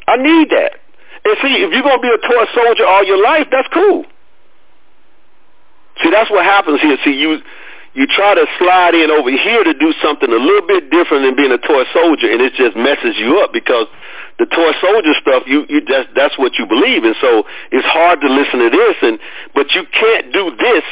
[0.07, 0.79] I need that.
[1.25, 4.05] And see, if you're gonna be a toy soldier all your life, that's cool.
[6.01, 6.97] See, that's what happens here.
[7.05, 7.39] See, you
[7.93, 11.35] you try to slide in over here to do something a little bit different than
[11.35, 13.85] being a toy soldier, and it just messes you up because
[14.39, 18.21] the toy soldier stuff, you you just that's what you believe, and so it's hard
[18.21, 19.19] to listen to this, and
[19.53, 20.83] but you can't do this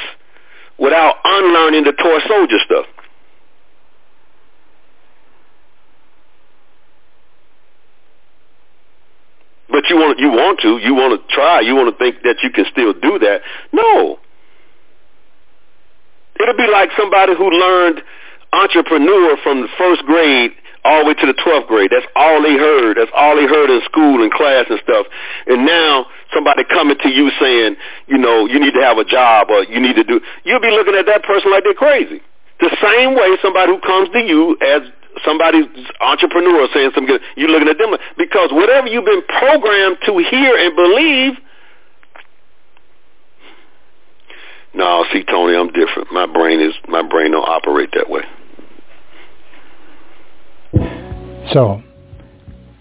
[0.78, 2.86] without unlearning the toy soldier stuff.
[9.70, 12.44] But you want you want to you want to try you want to think that
[12.44, 13.42] you can still do that.
[13.74, 14.20] No,
[16.42, 18.02] It'll be like somebody who learned
[18.54, 20.52] entrepreneur from the first grade
[20.84, 21.92] all the way to the 12th grade.
[21.94, 22.98] That's all they heard.
[22.98, 25.06] That's all they heard in school and class and stuff.
[25.46, 27.76] And now somebody coming to you saying,
[28.08, 30.72] you know, you need to have a job or you need to do, you'll be
[30.72, 32.22] looking at that person like they're crazy.
[32.60, 34.82] The same way somebody who comes to you as
[35.26, 35.66] somebody's
[36.00, 40.76] entrepreneur saying something, you're looking at them because whatever you've been programmed to hear and
[40.76, 41.34] believe–
[44.74, 46.12] No, see, Tony, I'm different.
[46.12, 48.22] My brain is my brain don't operate that way.
[51.54, 51.84] So,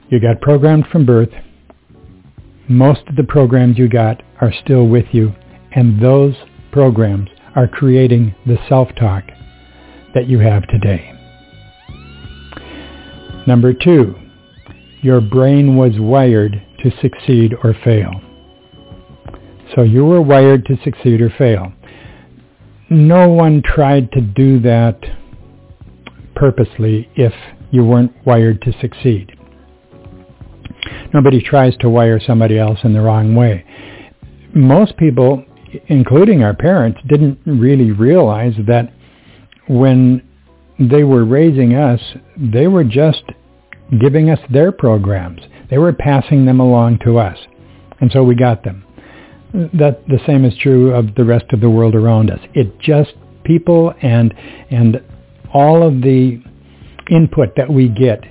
[0.09, 1.31] you got programmed from birth.
[2.69, 5.35] Most of the programs you got are still with you,
[5.73, 6.37] and those
[6.71, 9.25] programs are creating the self-talk
[10.15, 11.13] that you have today.
[13.49, 14.15] Number two,
[15.03, 18.21] your brain was wired to succeed or fail.
[19.75, 21.73] So you were wired to succeed or fail
[22.91, 24.99] no one tried to do that
[26.35, 27.33] purposely if
[27.71, 29.33] you weren't wired to succeed.
[31.15, 33.65] Nobody tries to wire somebody else in the wrong way.
[34.55, 35.45] Most people,
[35.87, 38.93] including our parents, didn't really realize that
[39.69, 40.27] when
[40.81, 42.01] they were raising us,
[42.37, 43.23] they were just
[44.01, 45.43] giving us their programs.
[45.69, 47.39] They were passing them along to us.
[48.01, 48.85] And so we got them
[49.53, 52.41] that the same is true of the rest of the world around us.
[52.55, 53.13] It just
[53.45, 54.35] people and
[54.71, 55.03] and
[55.53, 56.41] all of the
[57.11, 58.25] input that we get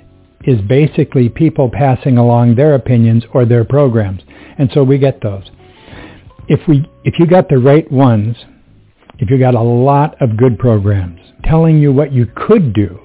[0.45, 4.21] is basically people passing along their opinions or their programs.
[4.57, 5.43] And so we get those.
[6.47, 8.37] If we if you got the right ones,
[9.19, 12.99] if you got a lot of good programs telling you what you could do,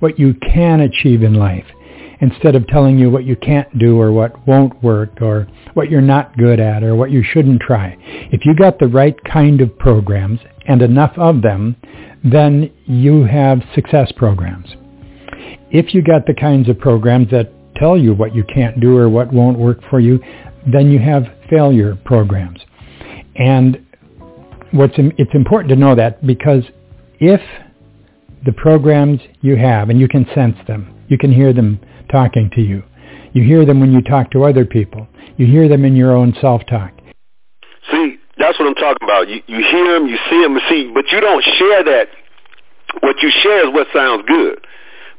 [0.00, 1.66] what you can achieve in life,
[2.20, 6.00] instead of telling you what you can't do or what won't work or what you're
[6.00, 7.96] not good at or what you shouldn't try.
[8.32, 11.76] If you got the right kind of programs and enough of them,
[12.24, 14.68] then you have success programs.
[15.70, 19.08] If you got the kinds of programs that tell you what you can't do or
[19.08, 20.18] what won't work for you,
[20.72, 22.60] then you have failure programs.
[23.36, 23.86] And
[24.72, 26.64] what's it's important to know that because
[27.20, 27.40] if
[28.44, 32.60] the programs you have, and you can sense them, you can hear them talking to
[32.60, 32.82] you.
[33.32, 35.06] You hear them when you talk to other people.
[35.36, 36.92] You hear them in your own self-talk.
[37.90, 39.28] See, that's what I'm talking about.
[39.28, 42.08] You, you hear them, you see them, you see, but you don't share that.
[43.00, 44.58] What you share is what sounds good.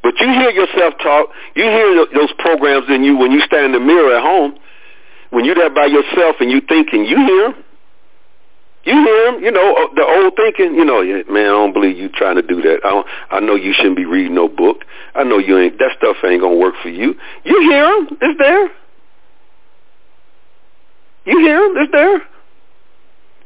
[0.04, 1.30] But you hear yourself talk.
[1.56, 4.58] You hear those programs in you when you stand in the mirror at home.
[5.32, 7.64] When you're there by yourself and you thinking, you hear them.
[8.88, 11.98] You hear him, you know, uh, the old thinking, you know, man, I don't believe
[11.98, 12.80] you trying to do that.
[12.86, 14.86] I, don't, I know you shouldn't be reading no book.
[15.14, 17.14] I know you ain't, that stuff ain't to work for you.
[17.44, 18.72] You hear him, it's there.
[21.26, 22.22] You hear him, it's there.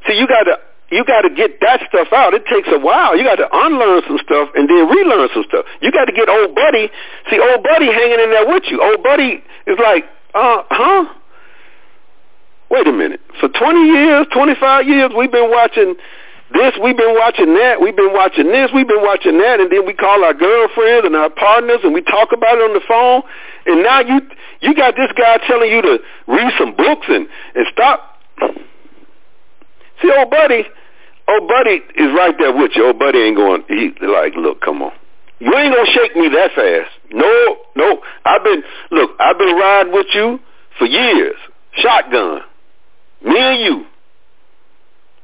[0.06, 0.60] See, you got to,
[0.92, 2.36] you got to get that stuff out.
[2.36, 3.18] It takes a while.
[3.18, 5.66] You got to unlearn some stuff and then relearn some stuff.
[5.82, 6.92] You got to get old buddy.
[7.32, 8.80] See, old buddy hanging in there with you.
[8.80, 11.06] Old buddy is like, uh, huh?
[12.72, 13.20] Wait a minute.
[13.40, 15.96] For 20 years, 25 years, we've been watching
[16.54, 19.86] this, we've been watching that, we've been watching this, we've been watching that, and then
[19.86, 23.22] we call our girlfriends and our partners and we talk about it on the phone.
[23.66, 24.22] And now you
[24.62, 28.18] you got this guy telling you to read some books and, and stop.
[30.02, 30.64] See, old buddy,
[31.28, 32.88] old buddy is right there with you.
[32.88, 34.92] Old buddy ain't going, he like, look, come on.
[35.40, 36.92] You ain't gonna shake me that fast.
[37.12, 38.02] No, no.
[38.26, 40.40] I've been, look, I've been riding with you
[40.78, 41.36] for years.
[41.74, 42.42] Shotgun.
[43.24, 43.86] Me and you.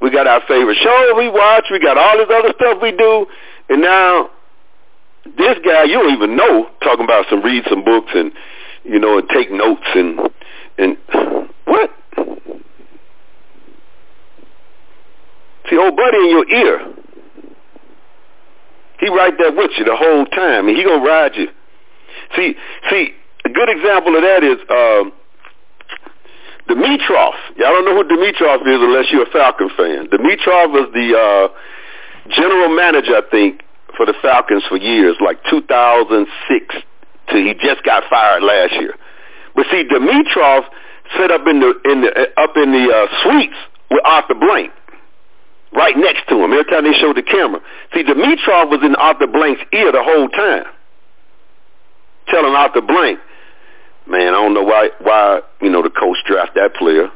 [0.01, 1.65] We got our favorite show we watch.
[1.71, 3.25] We got all this other stuff we do.
[3.69, 4.29] And now
[5.25, 8.31] this guy you don't even know talking about some read some books and
[8.83, 10.19] you know and take notes and
[10.77, 10.97] and
[11.65, 11.89] what?
[15.69, 16.93] See, old buddy in your ear.
[18.99, 21.47] He right there with you the whole time, and he gonna ride you.
[22.35, 22.55] See,
[22.89, 23.09] see,
[23.45, 25.11] a good example of that is um,
[26.67, 27.35] Dimitroff.
[27.55, 30.07] Y'all don't know who Dimitroff is unless you're a Falcon fan.
[30.07, 31.47] Dimitroff was the uh,
[32.35, 33.61] general manager, I think,
[33.95, 36.75] for the Falcons for years, like 2006
[37.29, 38.95] till he just got fired last year.
[39.55, 40.65] But see, Dimitroff
[41.17, 43.57] set up in the in the up in the uh, suites
[43.89, 44.71] with Arthur Blank,
[45.73, 46.51] right next to him.
[46.51, 47.61] Every time they showed the camera,
[47.93, 50.65] see, Dimitroff was in Arthur Blank's ear the whole time,
[52.27, 53.19] telling Arthur Blank,
[54.09, 57.09] man, I don't know why why you know the coach draft that player.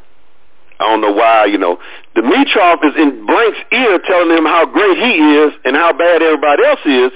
[0.81, 1.77] I don't know why, you know.
[2.17, 6.65] Dimitroff is in Blank's ear telling him how great he is and how bad everybody
[6.65, 7.13] else is.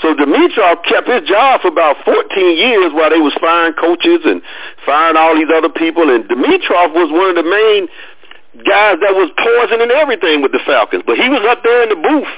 [0.00, 4.40] So Dimitroff kept his job for about 14 years while they was firing coaches and
[4.86, 6.06] firing all these other people.
[6.14, 7.90] And Dimitroff was one of the main
[8.62, 11.02] guys that was poisoning everything with the Falcons.
[11.02, 12.32] But he was up there in the booth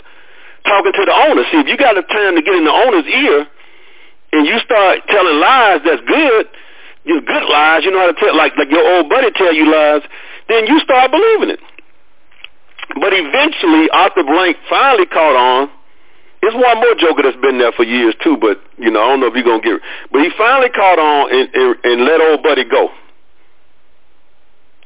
[0.64, 1.44] talking to the owner.
[1.52, 3.44] See, if you got the time to get in the owner's ear
[4.32, 6.48] and you start telling lies that's good,
[7.10, 9.66] you good lies, you know how to tell, like, like your old buddy tell you
[9.66, 10.02] lies,
[10.48, 11.60] then you start believing it.
[12.94, 15.70] But eventually, Arthur Blank finally caught on.
[16.40, 19.20] There's one more joker that's been there for years too, but you know I don't
[19.20, 19.74] know if you're gonna get.
[19.74, 19.82] It.
[20.10, 22.88] But he finally caught on and, and, and let old buddy go.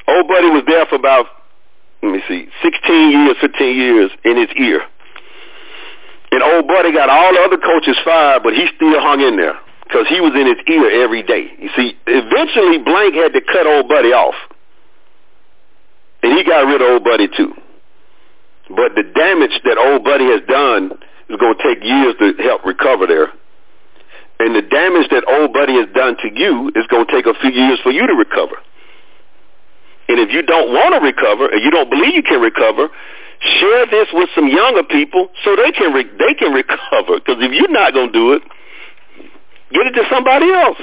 [0.09, 1.27] Old buddy was there for about
[2.03, 4.83] let me see, 16 years, 15 years in his ear.
[6.33, 9.57] And old buddy got all the other coaches fired, but he still hung in there
[9.87, 11.53] because he was in his ear every day.
[11.59, 14.35] You see, eventually Blank had to cut old buddy off.
[16.23, 17.53] And he got rid of old buddy too.
[18.69, 20.97] But the damage that old buddy has done
[21.29, 23.29] is going to take years to help recover there.
[24.41, 27.35] And the damage that old buddy has done to you is going to take a
[27.39, 28.57] few years for you to recover.
[30.09, 32.89] And if you don't want to recover, and you don't believe you can recover,
[33.41, 37.21] share this with some younger people so they can re- they can recover.
[37.21, 38.43] Because if you're not going to do it,
[39.75, 40.79] get it to somebody else.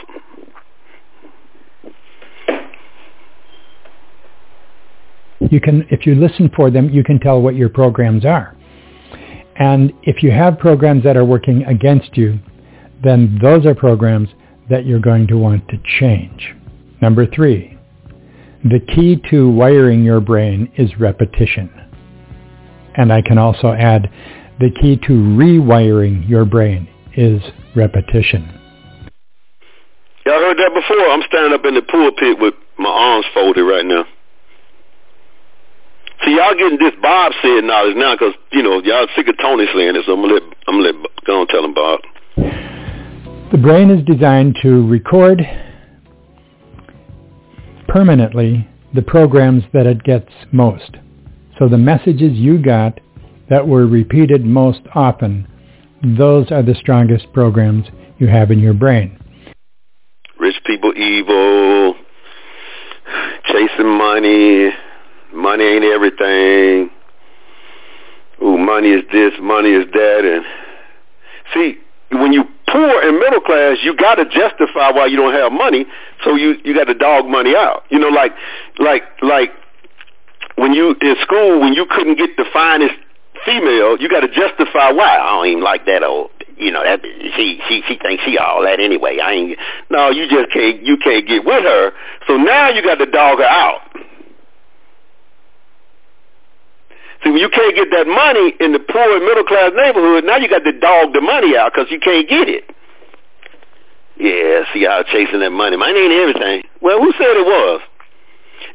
[5.50, 8.56] you can, if you listen for them, you can tell what your programs are.
[9.58, 12.40] And if you have programs that are working against you,
[13.04, 14.30] then those are programs
[14.70, 16.56] that you're going to want to change.
[17.02, 17.78] Number three,
[18.64, 21.70] the key to wiring your brain is repetition.
[22.96, 24.10] And I can also add,
[24.60, 27.42] the key to rewiring your brain is
[27.76, 28.61] repetition.
[30.26, 31.10] Y'all heard that before?
[31.10, 34.06] I'm standing up in the pulpit with my arms folded right now.
[36.24, 39.66] See, y'all getting this Bob said knowledge now because, you know, y'all sick of Tony
[39.74, 42.00] saying this, so I'm going to let, I'm gonna let, go on tell him, Bob.
[43.52, 45.42] The brain is designed to record
[47.88, 50.98] permanently the programs that it gets most.
[51.58, 53.00] So the messages you got
[53.50, 55.48] that were repeated most often,
[56.18, 57.86] those are the strongest programs
[58.20, 59.21] you have in your brain.
[60.42, 61.94] Rich people evil,
[63.46, 64.72] chasing money,
[65.32, 66.90] money ain't everything.
[68.42, 70.44] Ooh, money is this, money is that, and
[71.54, 71.78] see
[72.10, 75.86] when you poor and middle class, you got to justify why you don't have money,
[76.24, 77.84] so you you got to dog money out.
[77.92, 78.32] You know, like
[78.80, 79.52] like like
[80.56, 82.96] when you in school when you couldn't get the finest
[83.46, 85.18] female, you got to justify why.
[85.18, 86.32] I don't even like that old.
[86.62, 89.18] You know that she she she thinks she all that anyway.
[89.18, 89.58] I ain't.
[89.90, 91.92] No, you just can't you can't get with her.
[92.28, 93.82] So now you got to dog her out.
[97.24, 100.48] See, when you can't get that money in the poor middle class neighborhood, now you
[100.48, 102.64] got to dog the money out because you can't get it.
[104.18, 105.78] Yeah, see how chasing that money.
[105.78, 106.64] Money ain't everything.
[106.80, 107.82] Well, who said it was?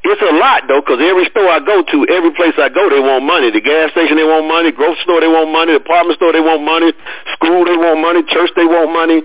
[0.02, 3.00] It's a lot though, because every store I go to, every place I go, they
[3.00, 3.50] want money.
[3.50, 4.72] The gas station, they want money.
[4.72, 5.72] Grocery store, they want money.
[5.72, 6.92] Department store, they want money.
[7.34, 8.22] School, they want money.
[8.26, 9.22] Church, they want money.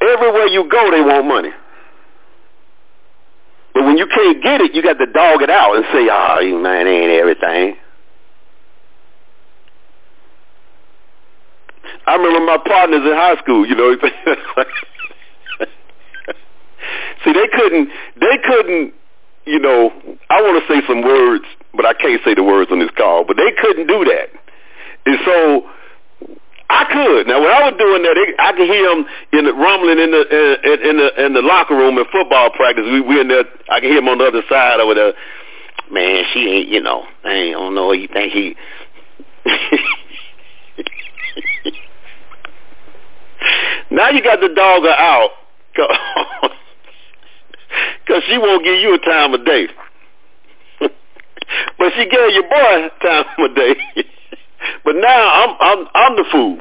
[0.00, 1.50] Everywhere you go, they want money.
[3.74, 6.38] But when you can't get it, you got to dog it out and say, "Ah,
[6.40, 7.76] "Oh, man, ain't everything."
[12.06, 13.94] I remember my partners in high school, you know.
[17.24, 17.88] See, they couldn't,
[18.20, 18.94] they couldn't,
[19.46, 19.90] you know,
[20.28, 23.24] I want to say some words, but I can't say the words on this call,
[23.24, 24.28] but they couldn't do that.
[25.06, 25.66] And so
[26.68, 27.26] I could.
[27.26, 30.22] Now, when I was doing that, I could hear them in the rumbling in the
[30.62, 32.84] in, in the in the locker room in football practice.
[32.84, 33.44] We we in there.
[33.68, 35.14] I could hear them on the other side over there.
[35.90, 38.56] man, she ain't, you know, I, I don't know what you think he.
[43.90, 45.30] now you got the dog out
[48.10, 49.68] because she won't give you a time of day.
[50.80, 53.76] but she gave your boy time of day.
[54.84, 56.58] but now I'm I'm I'm the fool.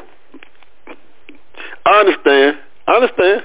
[1.88, 2.58] I understand.
[2.88, 3.44] I understand.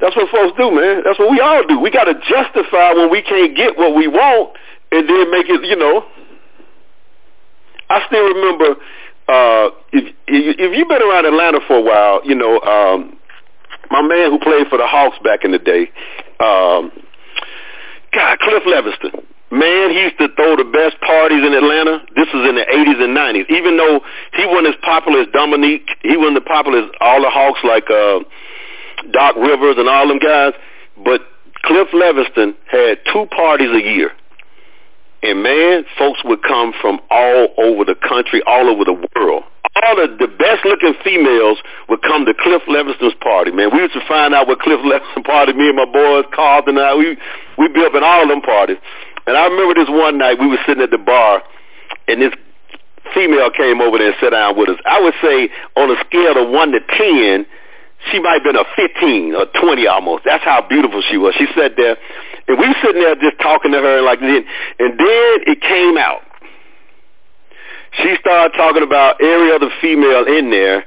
[0.00, 1.02] That's what folks do, man.
[1.04, 1.80] That's what we all do.
[1.80, 4.56] We got to justify when we can't get what we want,
[4.92, 5.64] and then make it.
[5.64, 6.04] You know.
[7.90, 8.80] I still remember
[9.28, 13.18] uh, if if you've been around Atlanta for a while, you know um,
[13.92, 15.92] my man who played for the Hawks back in the day.
[16.40, 16.90] Um,
[18.12, 19.22] God, Cliff Levingston.
[19.52, 22.00] Man, he used to throw the best parties in Atlanta.
[22.16, 23.50] This was in the 80s and 90s.
[23.52, 24.00] Even though
[24.32, 27.84] he wasn't as popular as Dominique, he wasn't as popular as all the Hawks like
[27.92, 28.24] uh,
[29.12, 30.54] Doc Rivers and all them guys.
[31.04, 31.20] But
[31.68, 34.12] Cliff Levingston had two parties a year.
[35.22, 39.44] And man, folks would come from all over the country, all over the world.
[39.82, 41.58] All the, the best looking females
[41.88, 43.70] would come to Cliff Levingston's party, man.
[43.72, 46.86] We used to find out what Cliff Levingston party, me and my boys, Carlton and
[46.86, 47.18] I, we,
[47.58, 48.78] we'd be up in all them parties.
[49.26, 51.42] And I remember this one night we were sitting at the bar
[52.08, 52.32] and this
[53.14, 54.78] female came over there and sat down with us.
[54.86, 57.46] I would say on a scale of 1 to 10,
[58.10, 60.24] she might have been a 15 or 20 almost.
[60.24, 61.34] That's how beautiful she was.
[61.38, 61.96] She sat there,
[62.48, 64.42] and we were sitting there just talking to her like this,
[64.78, 66.22] and then it came out.
[68.32, 70.86] She started talking about every other female in there,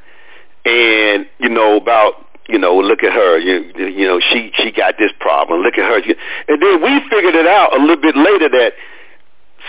[0.66, 4.98] and you know about you know look at her, you you know she she got
[4.98, 5.62] this problem.
[5.62, 8.74] Look at her, and then we figured it out a little bit later that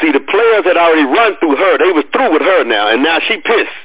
[0.00, 1.76] see the players had already run through her.
[1.76, 3.76] They was through with her now, and now she pissed.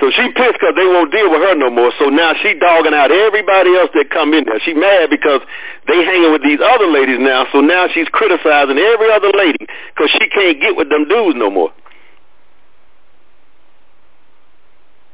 [0.00, 1.92] So she pissed because they won't deal with her no more.
[1.98, 4.60] So now she dogging out everybody else that come in there.
[4.64, 5.44] She mad because
[5.86, 7.44] they hanging with these other ladies now.
[7.52, 9.60] So now she's criticizing every other lady
[9.92, 11.68] because she can't get with them dudes no more.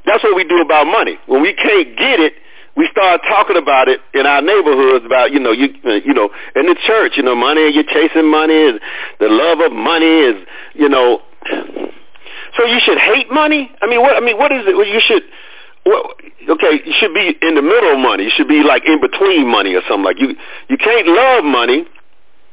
[0.06, 1.18] That's what we do about money.
[1.26, 2.34] When we can't get it,
[2.76, 6.30] we start talking about it in our neighborhoods about you know you uh, you know
[6.54, 8.80] in the church you know money you're chasing money is
[9.18, 11.22] the love of money is you know
[12.56, 13.70] so you should hate money?
[13.82, 14.16] I mean, what?
[14.16, 14.72] I mean, what is it?
[14.72, 15.22] You should.
[15.84, 16.14] Well,
[16.56, 18.24] okay, you should be in the middle of money.
[18.24, 20.04] You should be like in between money or something.
[20.04, 20.34] Like you,
[20.68, 21.84] you can't love money,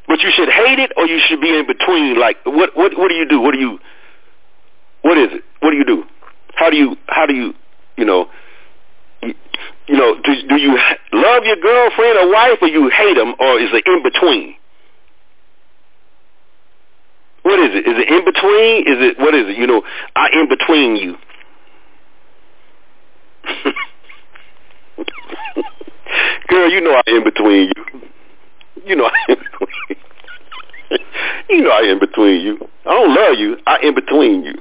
[0.07, 2.19] but you should hate it, or you should be in between.
[2.19, 2.75] Like what?
[2.75, 2.97] What?
[2.97, 3.39] What do you do?
[3.39, 3.79] What do you?
[5.01, 5.43] What is it?
[5.61, 6.03] What do you do?
[6.55, 6.95] How do you?
[7.07, 7.53] How do you?
[7.97, 8.29] You know.
[9.87, 10.77] You, know, do, do you
[11.13, 14.55] love your girlfriend or wife, or you hate them, or is it in between?
[17.43, 17.85] What is it?
[17.85, 18.87] Is it in between?
[18.87, 19.57] Is it what is it?
[19.57, 19.83] You know,
[20.15, 21.17] I in between you.
[26.47, 27.83] Girl, you know I in between you.
[28.85, 29.97] You know I in between.
[31.49, 32.57] you know I in between you.
[32.85, 33.57] I don't love you.
[33.67, 34.53] I in between you.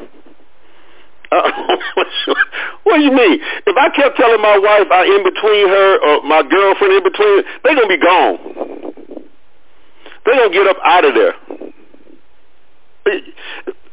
[1.32, 1.50] Uh,
[2.84, 3.40] what do you mean?
[3.66, 7.42] If I kept telling my wife I in between her or my girlfriend in between,
[7.64, 8.38] they're gonna be gone.
[10.26, 11.34] They gonna get up out of there.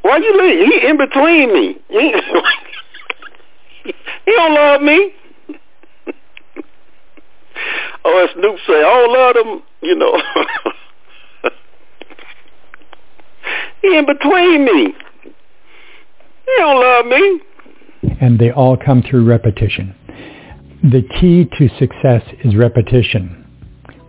[0.02, 0.68] Why you leave?
[0.68, 1.78] He in between me.
[1.90, 2.14] He,
[4.26, 5.14] he don't love me.
[8.06, 10.22] oh, as Snoop say, I don't love them, you know.
[13.82, 14.94] he in between me.
[16.50, 17.42] He don't love me.
[18.22, 19.96] And they all come through repetition.
[20.82, 23.46] The key to success is repetition.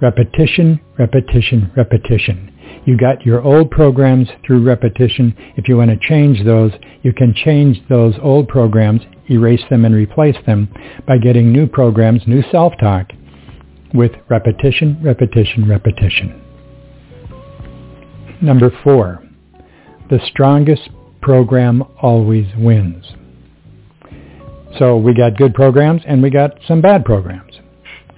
[0.00, 2.52] Repetition, repetition, repetition.
[2.86, 5.34] You got your old programs through repetition.
[5.56, 6.72] If you want to change those,
[7.02, 10.72] you can change those old programs, erase them and replace them
[11.06, 13.10] by getting new programs, new self-talk
[13.92, 16.40] with repetition, repetition, repetition.
[18.40, 19.22] Number four,
[20.08, 20.88] the strongest
[21.20, 23.04] program always wins.
[24.78, 27.52] So we got good programs and we got some bad programs.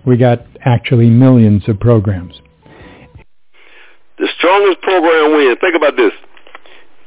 [0.04, 2.34] We got actually millions of programs.
[4.18, 5.58] The strongest program wins.
[5.60, 6.12] Think about this.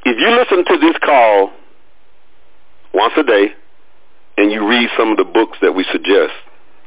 [0.06, 1.52] If you listen to this call
[2.94, 3.48] once a day
[4.38, 6.34] and you read some of the books that we suggest,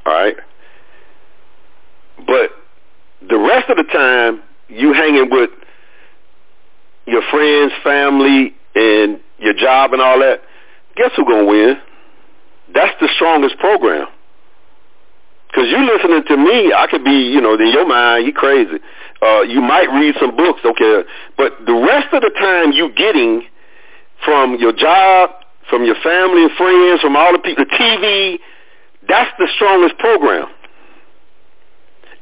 [0.04, 0.36] all right?
[2.26, 2.50] But
[3.28, 5.50] the rest of the time you hanging with
[7.06, 10.40] your friends, family, and your job and all that,
[10.96, 11.76] guess who's going to win?
[12.74, 14.06] That's the strongest program.
[15.48, 18.78] Because you listening to me, I could be, you know, in your mind, you crazy.
[19.22, 21.02] Uh, you might read some books, okay,
[21.36, 23.42] but the rest of the time you getting
[24.24, 25.30] from your job,
[25.68, 28.38] from your family and friends, from all the people, the TV,
[29.08, 30.46] that's the strongest program.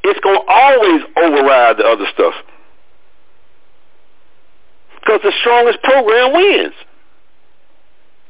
[0.04, 2.34] It's going to always override the other stuff.
[5.07, 6.74] Because the strongest program wins.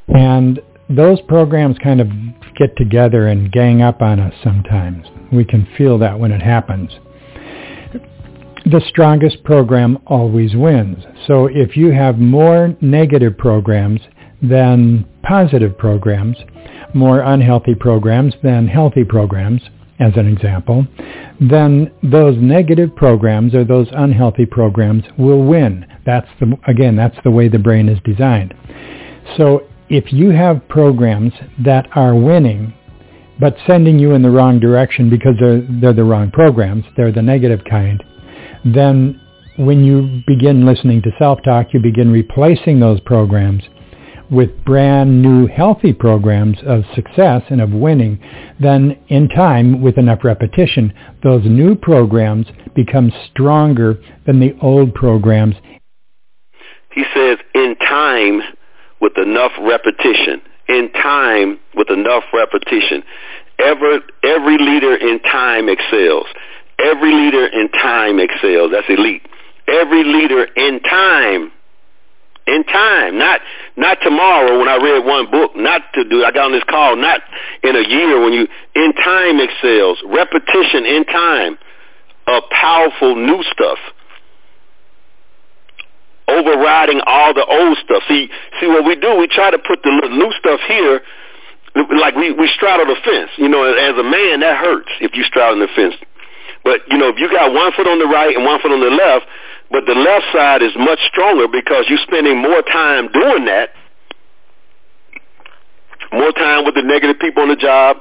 [0.09, 2.09] And those programs kind of
[2.57, 5.07] get together and gang up on us sometimes.
[5.33, 6.91] We can feel that when it happens.
[8.67, 11.05] The strongest program always wins.
[11.27, 14.01] So if you have more negative programs
[14.43, 16.37] than positive programs,
[16.95, 19.63] more unhealthy programs than healthy programs,
[19.99, 20.87] as an example,
[21.41, 25.87] then those negative programs or those unhealthy programs will win.
[26.05, 28.55] That's the, again, that's the way the brain is designed.
[29.37, 31.33] So if you have programs
[31.65, 32.75] that are winning
[33.39, 37.21] but sending you in the wrong direction because they're, they're the wrong programs, they're the
[37.23, 38.03] negative kind,
[38.65, 39.21] then
[39.59, 43.63] when you begin listening to self-talk, you begin replacing those programs
[44.31, 48.19] with brand new healthy programs of success and of winning,
[48.61, 55.55] then in time, with enough repetition, those new programs become stronger than the old programs.
[56.93, 58.41] He says, in time,
[59.01, 63.03] with enough repetition, in time, with enough repetition,
[63.59, 66.27] every, every leader in time excels.
[66.79, 68.71] Every leader in time excels.
[68.73, 69.23] That's elite.
[69.69, 71.53] Every leader in time
[72.47, 73.41] in time, not
[73.77, 76.97] not tomorrow when I read one book, not to do I got on this call,
[76.97, 77.21] not
[77.63, 81.59] in a year when you in time excels, repetition in time
[82.27, 83.79] of powerful new stuff.
[86.29, 88.03] Overriding all the old stuff.
[88.09, 88.29] See
[88.61, 91.03] see what we do, we try to put the new stuff here
[92.01, 93.31] like we, we straddle the fence.
[93.37, 95.95] You know, as a man that hurts if you straddle the fence.
[96.65, 98.81] But you know, if you got one foot on the right and one foot on
[98.81, 99.27] the left,
[99.71, 103.71] but the left side is much stronger because you're spending more time doing that,
[106.13, 107.99] more time with the negative people on the job,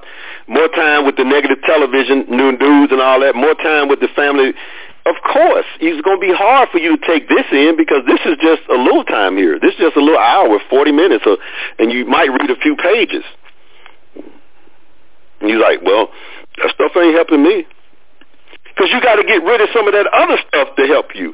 [0.48, 4.10] more time with the negative television, new news and all that, more time with the
[4.16, 4.54] family.
[5.06, 8.22] Of course, it's going to be hard for you to take this in because this
[8.26, 9.60] is just a little time here.
[9.60, 11.38] This is just a little hour, 40 minutes, or,
[11.78, 13.24] and you might read a few pages.
[15.42, 16.10] And you're like, well,
[16.58, 17.66] that stuff ain't helping me.
[18.66, 21.34] Because you got to get rid of some of that other stuff to help you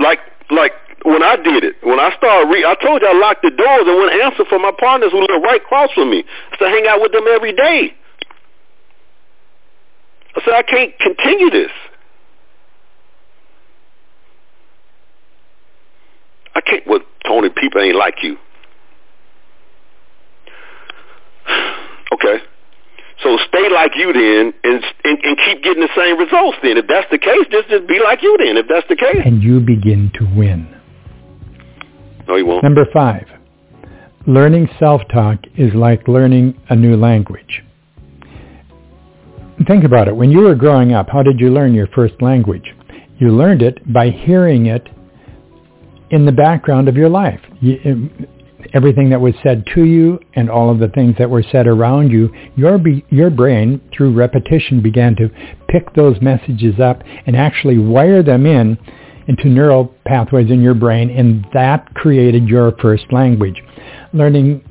[0.00, 0.20] like
[0.50, 0.72] like
[1.04, 3.84] when I did it, when I started re- I told you I locked the doors
[3.86, 6.24] and wouldn't answer for my partners who lived right across from me.
[6.52, 7.94] I said, hang out with them every day.
[10.34, 11.70] I said, I can't continue this.
[16.54, 18.36] I can't, well, Tony, people ain't like you.
[22.14, 22.42] okay.
[23.22, 26.58] So stay like you then, and, and and keep getting the same results.
[26.62, 28.36] Then, if that's the case, just just be like you.
[28.38, 30.68] Then, if that's the case, and you begin to win.
[32.28, 32.62] No, you won't.
[32.62, 33.26] Number five,
[34.26, 37.62] learning self-talk is like learning a new language.
[39.66, 40.14] Think about it.
[40.14, 42.74] When you were growing up, how did you learn your first language?
[43.18, 44.86] You learned it by hearing it
[46.10, 47.40] in the background of your life.
[47.60, 48.26] You, um,
[48.76, 52.10] everything that was said to you and all of the things that were said around
[52.10, 55.30] you, your, be, your brain, through repetition, began to
[55.68, 58.76] pick those messages up and actually wire them in
[59.28, 63.60] into neural pathways in your brain, and that created your first language.
[64.12, 64.62] Learning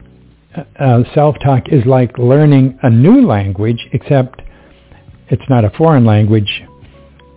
[0.56, 4.42] uh, uh self-talk is like learning a new language, except
[5.30, 6.64] it's not a foreign language.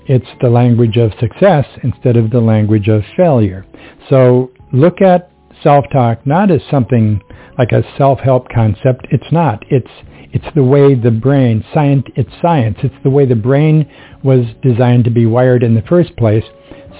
[0.06, 3.66] It's the language of success instead of the language of failure.
[4.08, 5.32] So look at
[5.62, 7.20] self-talk not as something
[7.58, 9.06] like a self-help concept.
[9.10, 9.64] It's not.
[9.68, 9.90] It's
[10.30, 12.76] it's the way the brain, science, it's science.
[12.82, 13.90] It's the way the brain
[14.22, 16.44] was designed to be wired in the first place.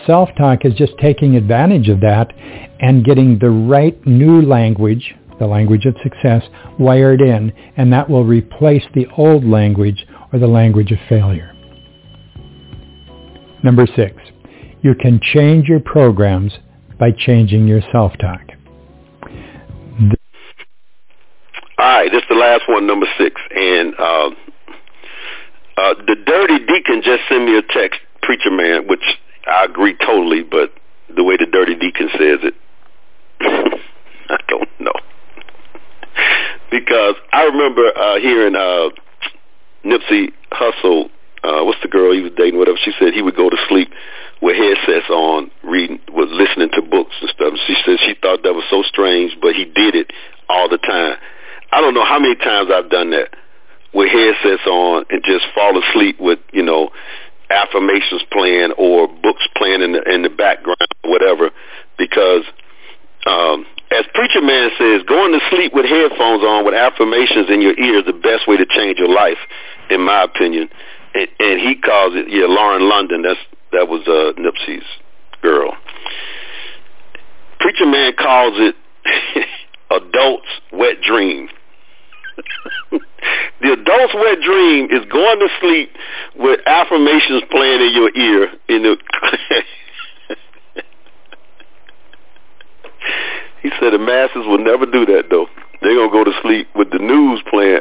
[0.07, 2.33] Self-talk is just taking advantage of that
[2.81, 6.43] and getting the right new language, the language of success,
[6.79, 11.53] wired in, and that will replace the old language or the language of failure.
[13.63, 14.17] Number six,
[14.83, 16.53] you can change your programs
[16.99, 18.43] by changing your self-talk.
[21.79, 23.41] All right, this is the last one, number six.
[23.55, 24.31] And uh,
[25.77, 29.05] uh, the dirty deacon just sent me a text, preacher man, which
[29.47, 30.73] I agree totally, but
[31.15, 32.55] the way the dirty deacon says it,
[33.41, 34.93] I don't know.
[36.71, 38.89] because I remember uh, hearing uh,
[39.85, 41.11] Nipsey Hussle,
[41.45, 43.89] uh, what's the girl he was dating, whatever, she said he would go to sleep
[44.41, 47.55] with headsets on, reading, was listening to books and stuff.
[47.67, 50.13] She said she thought that was so strange, but he did it
[50.49, 51.17] all the time.
[51.73, 53.35] I don't know how many times I've done that
[53.93, 56.91] with headsets on and just fall asleep with, you know,
[57.51, 61.51] affirmations playing or books playing in the in the background or whatever
[61.97, 62.45] because
[63.27, 67.79] um as preacher man says going to sleep with headphones on with affirmations in your
[67.79, 69.39] ear is the best way to change your life
[69.89, 70.69] in my opinion
[71.15, 73.41] and, and he calls it yeah Lauren London that's
[73.73, 74.85] that was uh Nipsey's
[75.43, 75.77] girl
[77.61, 78.77] Preacher man calls it
[79.91, 81.49] adult's wet dream.
[83.61, 85.91] the adult's wet dream is going to sleep
[86.37, 88.97] with affirmations playing in your ear in the
[93.63, 95.49] He said the masses will never do that though.
[95.83, 97.81] They're gonna go to sleep with the news playing.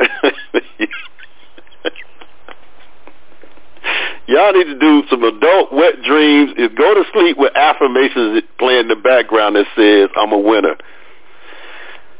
[4.28, 6.52] Y'all need to do some adult wet dreams.
[6.58, 10.76] Is go to sleep with affirmations playing in the background that says, "I'm a winner.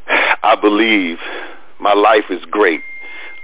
[0.08, 1.18] I believe.
[1.80, 2.82] My life is great.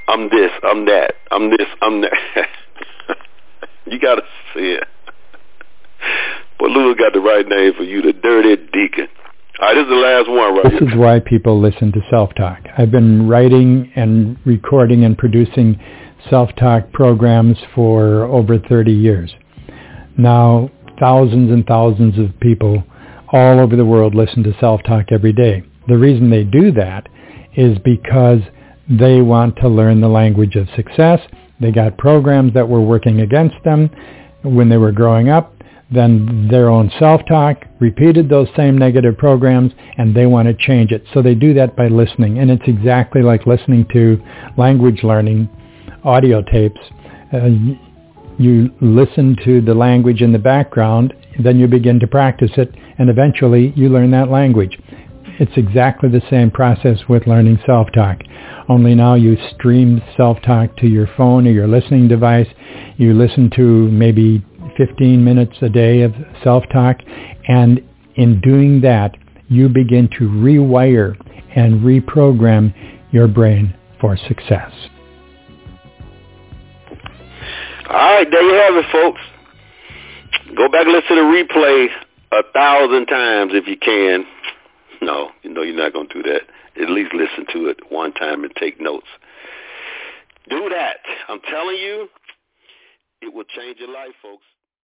[0.07, 0.51] I'm this.
[0.63, 1.15] I'm that.
[1.31, 1.67] I'm this.
[1.81, 2.13] I'm that."
[3.85, 4.87] you gotta see it.
[6.59, 9.07] But Lou got the right name for you, the dirty deacon.
[9.59, 10.89] All right, this is the last one right This here.
[10.89, 12.59] is why people listen to self-talk.
[12.77, 15.79] I've been writing and recording and producing
[16.29, 19.33] self-talk programs for over 30 years.
[20.17, 20.69] Now,
[20.99, 22.83] thousands and thousands of people
[23.31, 25.63] all over the world listen to self-talk every day.
[25.87, 27.09] The reason they do that
[27.55, 28.39] is because
[28.89, 31.19] they want to learn the language of success.
[31.59, 33.89] They got programs that were working against them
[34.43, 35.53] when they were growing up
[35.93, 41.03] then their own self-talk, repeated those same negative programs, and they want to change it.
[41.13, 42.39] So they do that by listening.
[42.39, 44.21] And it's exactly like listening to
[44.57, 45.49] language learning
[46.03, 46.79] audio tapes.
[47.31, 47.49] Uh,
[48.37, 53.09] you listen to the language in the background, then you begin to practice it, and
[53.09, 54.77] eventually you learn that language.
[55.39, 58.19] It's exactly the same process with learning self-talk.
[58.69, 62.47] Only now you stream self-talk to your phone or your listening device.
[62.97, 64.45] You listen to maybe
[64.77, 66.97] 15 minutes a day of self-talk.
[67.47, 67.81] And
[68.15, 69.15] in doing that,
[69.49, 71.15] you begin to rewire
[71.55, 72.73] and reprogram
[73.11, 74.71] your brain for success.
[77.93, 79.21] All right, there you have it, folks.
[80.57, 81.89] Go back and listen to the replay
[82.31, 84.25] a thousand times if you can.
[84.99, 86.41] No, you know you're not going to do that.
[86.81, 89.05] At least listen to it one time and take notes.
[90.49, 90.97] Do that.
[91.29, 92.07] I'm telling you,
[93.21, 94.43] it will change your life, folks.